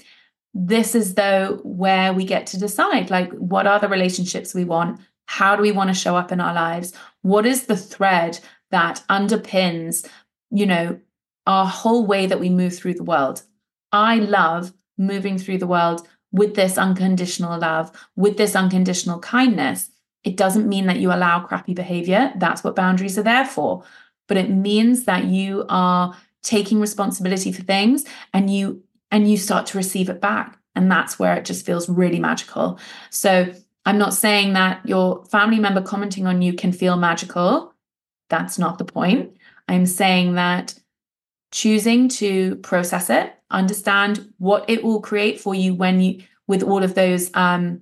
this 0.54 0.94
is 0.96 1.16
though 1.16 1.60
where 1.64 2.14
we 2.14 2.26
get 2.26 2.46
to 2.48 2.60
decide 2.60 3.10
like 3.10 3.32
what 3.34 3.66
are 3.66 3.80
the 3.80 3.88
relationships 3.88 4.54
we 4.54 4.64
want 4.64 5.00
how 5.26 5.56
do 5.56 5.62
we 5.62 5.72
want 5.72 5.90
to 5.90 5.94
show 5.96 6.16
up 6.16 6.32
in 6.32 6.40
our 6.40 6.54
lives 6.54 6.94
what 7.22 7.46
is 7.46 7.66
the 7.66 7.76
thread 7.76 8.40
that 8.70 9.04
underpins 9.10 10.08
you 10.54 10.66
know 10.66 11.00
our 11.46 11.66
whole 11.66 12.06
way 12.06 12.26
that 12.26 12.40
we 12.40 12.50
move 12.50 12.76
through 12.76 12.94
the 12.94 13.04
world 13.04 13.44
i 13.92 14.16
love 14.16 14.74
moving 14.98 15.38
through 15.38 15.58
the 15.58 15.68
world 15.68 16.08
with 16.32 16.56
this 16.56 16.78
unconditional 16.78 17.60
love 17.60 17.92
with 18.16 18.38
this 18.38 18.56
unconditional 18.56 19.20
kindness 19.20 19.90
it 20.24 20.38
doesn't 20.38 20.70
mean 20.70 20.86
that 20.86 21.00
you 21.00 21.12
allow 21.12 21.40
crappy 21.40 21.74
behavior 21.74 22.32
that's 22.38 22.64
what 22.64 22.76
boundaries 22.76 23.18
are 23.18 23.24
there 23.24 23.46
for 23.46 23.84
but 24.28 24.38
it 24.38 24.50
means 24.50 25.04
that 25.04 25.26
you 25.26 25.66
are 25.70 26.16
taking 26.44 26.80
responsibility 26.80 27.52
for 27.52 27.64
things 27.64 28.06
and 28.34 28.54
you 28.54 28.84
and 29.12 29.30
you 29.30 29.38
start 29.38 29.66
to 29.68 29.78
receive 29.78 30.10
it 30.10 30.20
back. 30.20 30.58
And 30.76 30.92
that's 30.92 31.20
where 31.20 31.36
it 31.36 31.46
just 31.46 31.66
feels 31.66 31.88
really 31.88 32.20
magical. 32.20 32.80
So 33.12 33.54
I'm 33.86 34.00
not 34.00 34.14
saying 34.14 34.54
that 34.54 34.82
your 34.88 35.24
family 35.26 35.60
member 35.60 35.82
commenting 35.82 36.26
on 36.26 36.42
you 36.42 36.54
can 36.54 36.72
feel 36.72 36.98
magical. 36.98 37.74
That's 38.30 38.58
not 38.58 38.80
the 38.80 38.86
point. 38.86 39.33
I'm 39.68 39.86
saying 39.86 40.36
that 40.36 40.76
choosing 41.52 42.10
to 42.10 42.56
process 42.58 43.10
it, 43.10 43.34
understand 43.52 44.34
what 44.38 44.70
it 44.70 44.84
will 44.84 45.02
create 45.02 45.40
for 45.40 45.54
you 45.56 45.74
when 45.74 46.02
you, 46.02 46.24
with 46.48 46.64
all 46.64 46.84
of 46.84 46.96
those 46.96 47.30
um, 47.36 47.82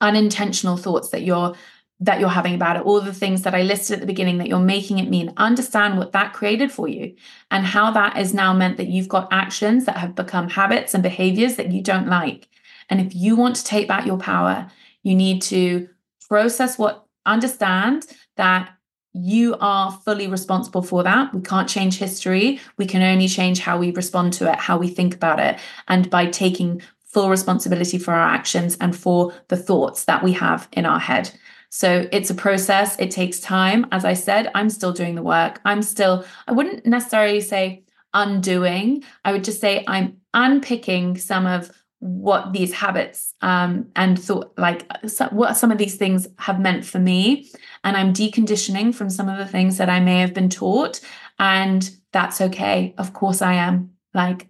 unintentional 0.00 0.76
thoughts 0.76 1.10
that 1.10 1.22
you're 1.22 1.54
that 2.00 2.20
you're 2.20 2.28
having 2.28 2.54
about 2.54 2.76
it, 2.76 2.82
all 2.82 3.00
the 3.00 3.12
things 3.12 3.42
that 3.42 3.54
I 3.54 3.62
listed 3.62 3.94
at 3.94 4.00
the 4.00 4.06
beginning 4.06 4.36
that 4.38 4.48
you're 4.48 4.58
making 4.58 4.98
it 4.98 5.08
mean, 5.08 5.32
understand 5.38 5.96
what 5.96 6.12
that 6.12 6.34
created 6.34 6.70
for 6.70 6.88
you 6.88 7.16
and 7.50 7.64
how 7.64 7.90
that 7.92 8.16
has 8.16 8.34
now 8.34 8.52
meant 8.52 8.76
that 8.76 8.88
you've 8.88 9.08
got 9.08 9.32
actions 9.32 9.86
that 9.86 9.96
have 9.96 10.14
become 10.14 10.50
habits 10.50 10.92
and 10.92 11.02
behaviors 11.02 11.56
that 11.56 11.72
you 11.72 11.82
don't 11.82 12.08
like. 12.08 12.48
And 12.90 13.00
if 13.00 13.14
you 13.14 13.34
want 13.34 13.56
to 13.56 13.64
take 13.64 13.88
back 13.88 14.04
your 14.04 14.18
power, 14.18 14.70
you 15.04 15.14
need 15.14 15.40
to 15.42 15.88
process 16.28 16.78
what, 16.78 17.06
understand 17.24 18.06
that 18.36 18.75
you 19.16 19.56
are 19.60 19.92
fully 20.04 20.28
responsible 20.28 20.82
for 20.82 21.02
that. 21.02 21.32
We 21.34 21.40
can't 21.40 21.68
change 21.68 21.98
history. 21.98 22.60
We 22.76 22.86
can 22.86 23.02
only 23.02 23.28
change 23.28 23.60
how 23.60 23.78
we 23.78 23.90
respond 23.92 24.34
to 24.34 24.50
it, 24.50 24.58
how 24.58 24.76
we 24.76 24.88
think 24.88 25.14
about 25.14 25.40
it. 25.40 25.58
And 25.88 26.10
by 26.10 26.26
taking 26.26 26.82
full 27.04 27.30
responsibility 27.30 27.98
for 27.98 28.12
our 28.12 28.28
actions 28.28 28.76
and 28.80 28.94
for 28.94 29.32
the 29.48 29.56
thoughts 29.56 30.04
that 30.04 30.22
we 30.22 30.32
have 30.32 30.68
in 30.72 30.84
our 30.84 30.98
head. 30.98 31.30
So 31.70 32.06
it's 32.12 32.30
a 32.30 32.34
process, 32.34 32.98
it 32.98 33.10
takes 33.10 33.40
time. 33.40 33.86
As 33.90 34.04
I 34.04 34.12
said, 34.12 34.50
I'm 34.54 34.70
still 34.70 34.92
doing 34.92 35.14
the 35.14 35.22
work. 35.22 35.60
I'm 35.64 35.82
still, 35.82 36.24
I 36.46 36.52
wouldn't 36.52 36.84
necessarily 36.86 37.40
say 37.40 37.84
undoing, 38.12 39.04
I 39.24 39.32
would 39.32 39.44
just 39.44 39.60
say 39.60 39.84
I'm 39.86 40.18
unpicking 40.32 41.18
some 41.18 41.46
of 41.46 41.70
what 42.06 42.52
these 42.52 42.72
habits 42.72 43.34
um, 43.42 43.88
and 43.96 44.20
thought 44.22 44.52
like 44.56 44.86
so, 45.06 45.26
what 45.26 45.56
some 45.56 45.70
of 45.70 45.78
these 45.78 45.96
things 45.96 46.28
have 46.38 46.60
meant 46.60 46.84
for 46.84 46.98
me. 46.98 47.50
And 47.84 47.96
i'm 47.96 48.12
deconditioning 48.12 48.94
from 48.94 49.10
some 49.10 49.28
of 49.28 49.38
the 49.38 49.46
things 49.46 49.78
that 49.78 49.90
i 49.90 50.00
may 50.00 50.20
have 50.20 50.34
been 50.34 50.48
taught. 50.48 51.00
And 51.38 51.88
that's 52.12 52.40
okay. 52.40 52.94
Of 52.98 53.12
course 53.12 53.42
i 53.42 53.54
am. 53.54 53.92
Like 54.14 54.48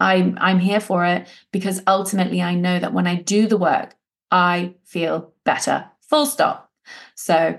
i'm 0.00 0.36
i'm 0.40 0.58
here 0.58 0.80
for 0.80 1.06
it 1.06 1.26
because 1.52 1.82
ultimately 1.86 2.42
i 2.42 2.54
know 2.54 2.78
that 2.78 2.92
when 2.92 3.06
i 3.06 3.14
do 3.14 3.46
the 3.46 3.56
work 3.56 3.94
i 4.30 4.74
feel 4.84 5.32
better. 5.44 5.86
Full 6.02 6.26
stop. 6.26 6.70
So 7.14 7.58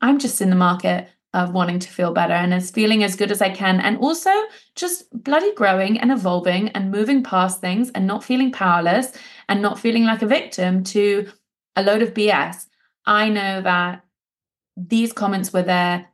I'm 0.00 0.18
just 0.18 0.40
in 0.40 0.50
the 0.50 0.56
market 0.56 1.08
of 1.34 1.52
wanting 1.52 1.78
to 1.78 1.88
feel 1.88 2.12
better 2.12 2.34
and 2.34 2.52
as 2.52 2.70
feeling 2.70 3.02
as 3.02 3.16
good 3.16 3.30
as 3.30 3.40
I 3.40 3.50
can. 3.50 3.80
And 3.80 3.98
also 3.98 4.30
just 4.74 5.04
bloody 5.12 5.54
growing 5.54 5.98
and 5.98 6.12
evolving 6.12 6.68
and 6.70 6.90
moving 6.90 7.22
past 7.22 7.60
things 7.60 7.90
and 7.94 8.06
not 8.06 8.24
feeling 8.24 8.52
powerless 8.52 9.12
and 9.48 9.62
not 9.62 9.78
feeling 9.78 10.04
like 10.04 10.22
a 10.22 10.26
victim 10.26 10.84
to 10.84 11.30
a 11.74 11.82
load 11.82 12.02
of 12.02 12.14
BS. 12.14 12.66
I 13.06 13.28
know 13.28 13.62
that 13.62 14.04
these 14.76 15.12
comments 15.12 15.52
were 15.52 15.62
there, 15.62 16.08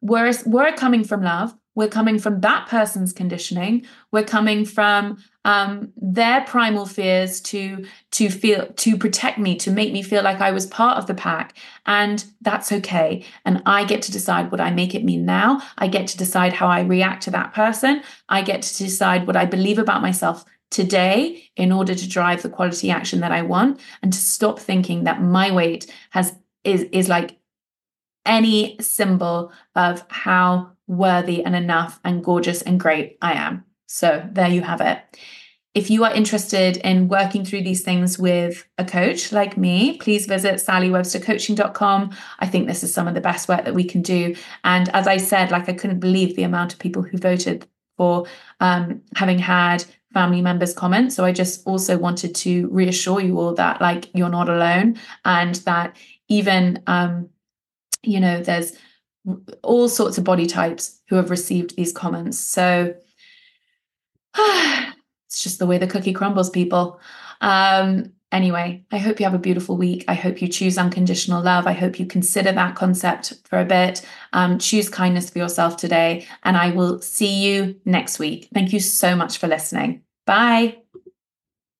were, 0.00 0.32
were 0.46 0.72
coming 0.72 1.04
from 1.04 1.22
love, 1.22 1.54
we're 1.74 1.88
coming 1.88 2.18
from 2.18 2.40
that 2.40 2.68
person's 2.68 3.12
conditioning 3.12 3.86
we're 4.12 4.24
coming 4.24 4.64
from 4.64 5.16
um, 5.44 5.92
their 5.96 6.42
primal 6.42 6.86
fears 6.86 7.40
to 7.40 7.86
to 8.12 8.28
feel 8.28 8.66
to 8.66 8.96
protect 8.96 9.38
me 9.38 9.56
to 9.56 9.70
make 9.70 9.92
me 9.92 10.02
feel 10.02 10.22
like 10.22 10.40
i 10.40 10.50
was 10.50 10.66
part 10.66 10.98
of 10.98 11.06
the 11.06 11.14
pack 11.14 11.56
and 11.86 12.24
that's 12.42 12.72
okay. 12.72 13.24
And 13.44 13.62
i 13.66 13.84
get 13.84 14.02
to 14.02 14.12
decide 14.12 14.50
what 14.50 14.60
i 14.60 14.70
make 14.70 14.94
it 14.94 15.04
mean 15.04 15.24
now. 15.24 15.62
I 15.78 15.88
get 15.88 16.06
to 16.08 16.18
decide 16.18 16.52
how 16.52 16.66
i 16.66 16.80
react 16.80 17.22
to 17.24 17.30
that 17.32 17.54
person. 17.54 18.02
I 18.28 18.42
get 18.42 18.62
to 18.62 18.78
decide 18.84 19.26
what 19.26 19.36
i 19.36 19.46
believe 19.46 19.78
about 19.78 20.02
myself 20.02 20.44
today 20.70 21.50
in 21.56 21.72
order 21.72 21.94
to 21.94 22.08
drive 22.08 22.42
the 22.42 22.48
quality 22.48 22.90
action 22.90 23.20
that 23.20 23.32
i 23.32 23.42
want 23.42 23.80
and 24.02 24.12
to 24.12 24.18
stop 24.18 24.58
thinking 24.58 25.04
that 25.04 25.22
my 25.22 25.50
weight 25.50 25.92
has 26.10 26.34
is 26.64 26.82
is 26.92 27.08
like 27.08 27.38
any 28.26 28.76
symbol 28.80 29.52
of 29.74 30.04
how 30.08 30.72
worthy 30.86 31.44
and 31.44 31.56
enough 31.56 32.00
and 32.04 32.22
gorgeous 32.22 32.62
and 32.62 32.78
great 32.78 33.16
I 33.22 33.34
am. 33.34 33.64
So 33.92 34.24
there 34.30 34.48
you 34.48 34.62
have 34.62 34.80
it. 34.80 35.00
If 35.74 35.90
you 35.90 36.04
are 36.04 36.14
interested 36.14 36.76
in 36.76 37.08
working 37.08 37.44
through 37.44 37.62
these 37.62 37.82
things 37.82 38.20
with 38.20 38.64
a 38.78 38.84
coach 38.84 39.32
like 39.32 39.56
me, 39.56 39.98
please 39.98 40.26
visit 40.26 40.56
sallywebstercoaching.com. 40.56 42.16
I 42.38 42.46
think 42.46 42.68
this 42.68 42.84
is 42.84 42.94
some 42.94 43.08
of 43.08 43.14
the 43.14 43.20
best 43.20 43.48
work 43.48 43.64
that 43.64 43.74
we 43.74 43.82
can 43.82 44.00
do. 44.00 44.36
And 44.62 44.88
as 44.90 45.08
I 45.08 45.16
said, 45.16 45.50
like 45.50 45.68
I 45.68 45.72
couldn't 45.72 45.98
believe 45.98 46.36
the 46.36 46.44
amount 46.44 46.72
of 46.72 46.78
people 46.78 47.02
who 47.02 47.18
voted 47.18 47.66
for 47.96 48.26
um, 48.60 49.02
having 49.16 49.40
had 49.40 49.84
family 50.14 50.40
members 50.40 50.72
comment. 50.72 51.12
So 51.12 51.24
I 51.24 51.32
just 51.32 51.66
also 51.66 51.98
wanted 51.98 52.36
to 52.36 52.68
reassure 52.68 53.20
you 53.20 53.40
all 53.40 53.54
that 53.54 53.80
like 53.80 54.08
you're 54.14 54.28
not 54.28 54.48
alone 54.48 55.00
and 55.24 55.56
that 55.66 55.96
even 56.28 56.80
um, 56.86 57.28
you 58.04 58.20
know, 58.20 58.40
there's 58.40 58.72
all 59.62 59.88
sorts 59.88 60.16
of 60.16 60.22
body 60.22 60.46
types 60.46 61.00
who 61.08 61.16
have 61.16 61.30
received 61.30 61.74
these 61.74 61.92
comments. 61.92 62.38
So 62.38 62.94
it's 64.36 65.42
just 65.42 65.58
the 65.58 65.66
way 65.66 65.78
the 65.78 65.86
cookie 65.86 66.12
crumbles, 66.12 66.50
people. 66.50 67.00
Um, 67.40 68.12
anyway, 68.32 68.84
I 68.90 68.98
hope 68.98 69.20
you 69.20 69.24
have 69.24 69.34
a 69.34 69.38
beautiful 69.38 69.76
week. 69.76 70.04
I 70.08 70.14
hope 70.14 70.42
you 70.42 70.48
choose 70.48 70.78
unconditional 70.78 71.42
love. 71.42 71.66
I 71.66 71.72
hope 71.72 71.98
you 71.98 72.06
consider 72.06 72.52
that 72.52 72.74
concept 72.74 73.34
for 73.44 73.58
a 73.60 73.64
bit. 73.64 74.06
Um, 74.32 74.58
choose 74.58 74.88
kindness 74.88 75.30
for 75.30 75.38
yourself 75.38 75.76
today. 75.76 76.26
And 76.44 76.56
I 76.56 76.70
will 76.70 77.00
see 77.00 77.46
you 77.46 77.80
next 77.84 78.18
week. 78.18 78.48
Thank 78.52 78.72
you 78.72 78.80
so 78.80 79.16
much 79.16 79.38
for 79.38 79.46
listening. 79.46 80.02
Bye. 80.26 80.78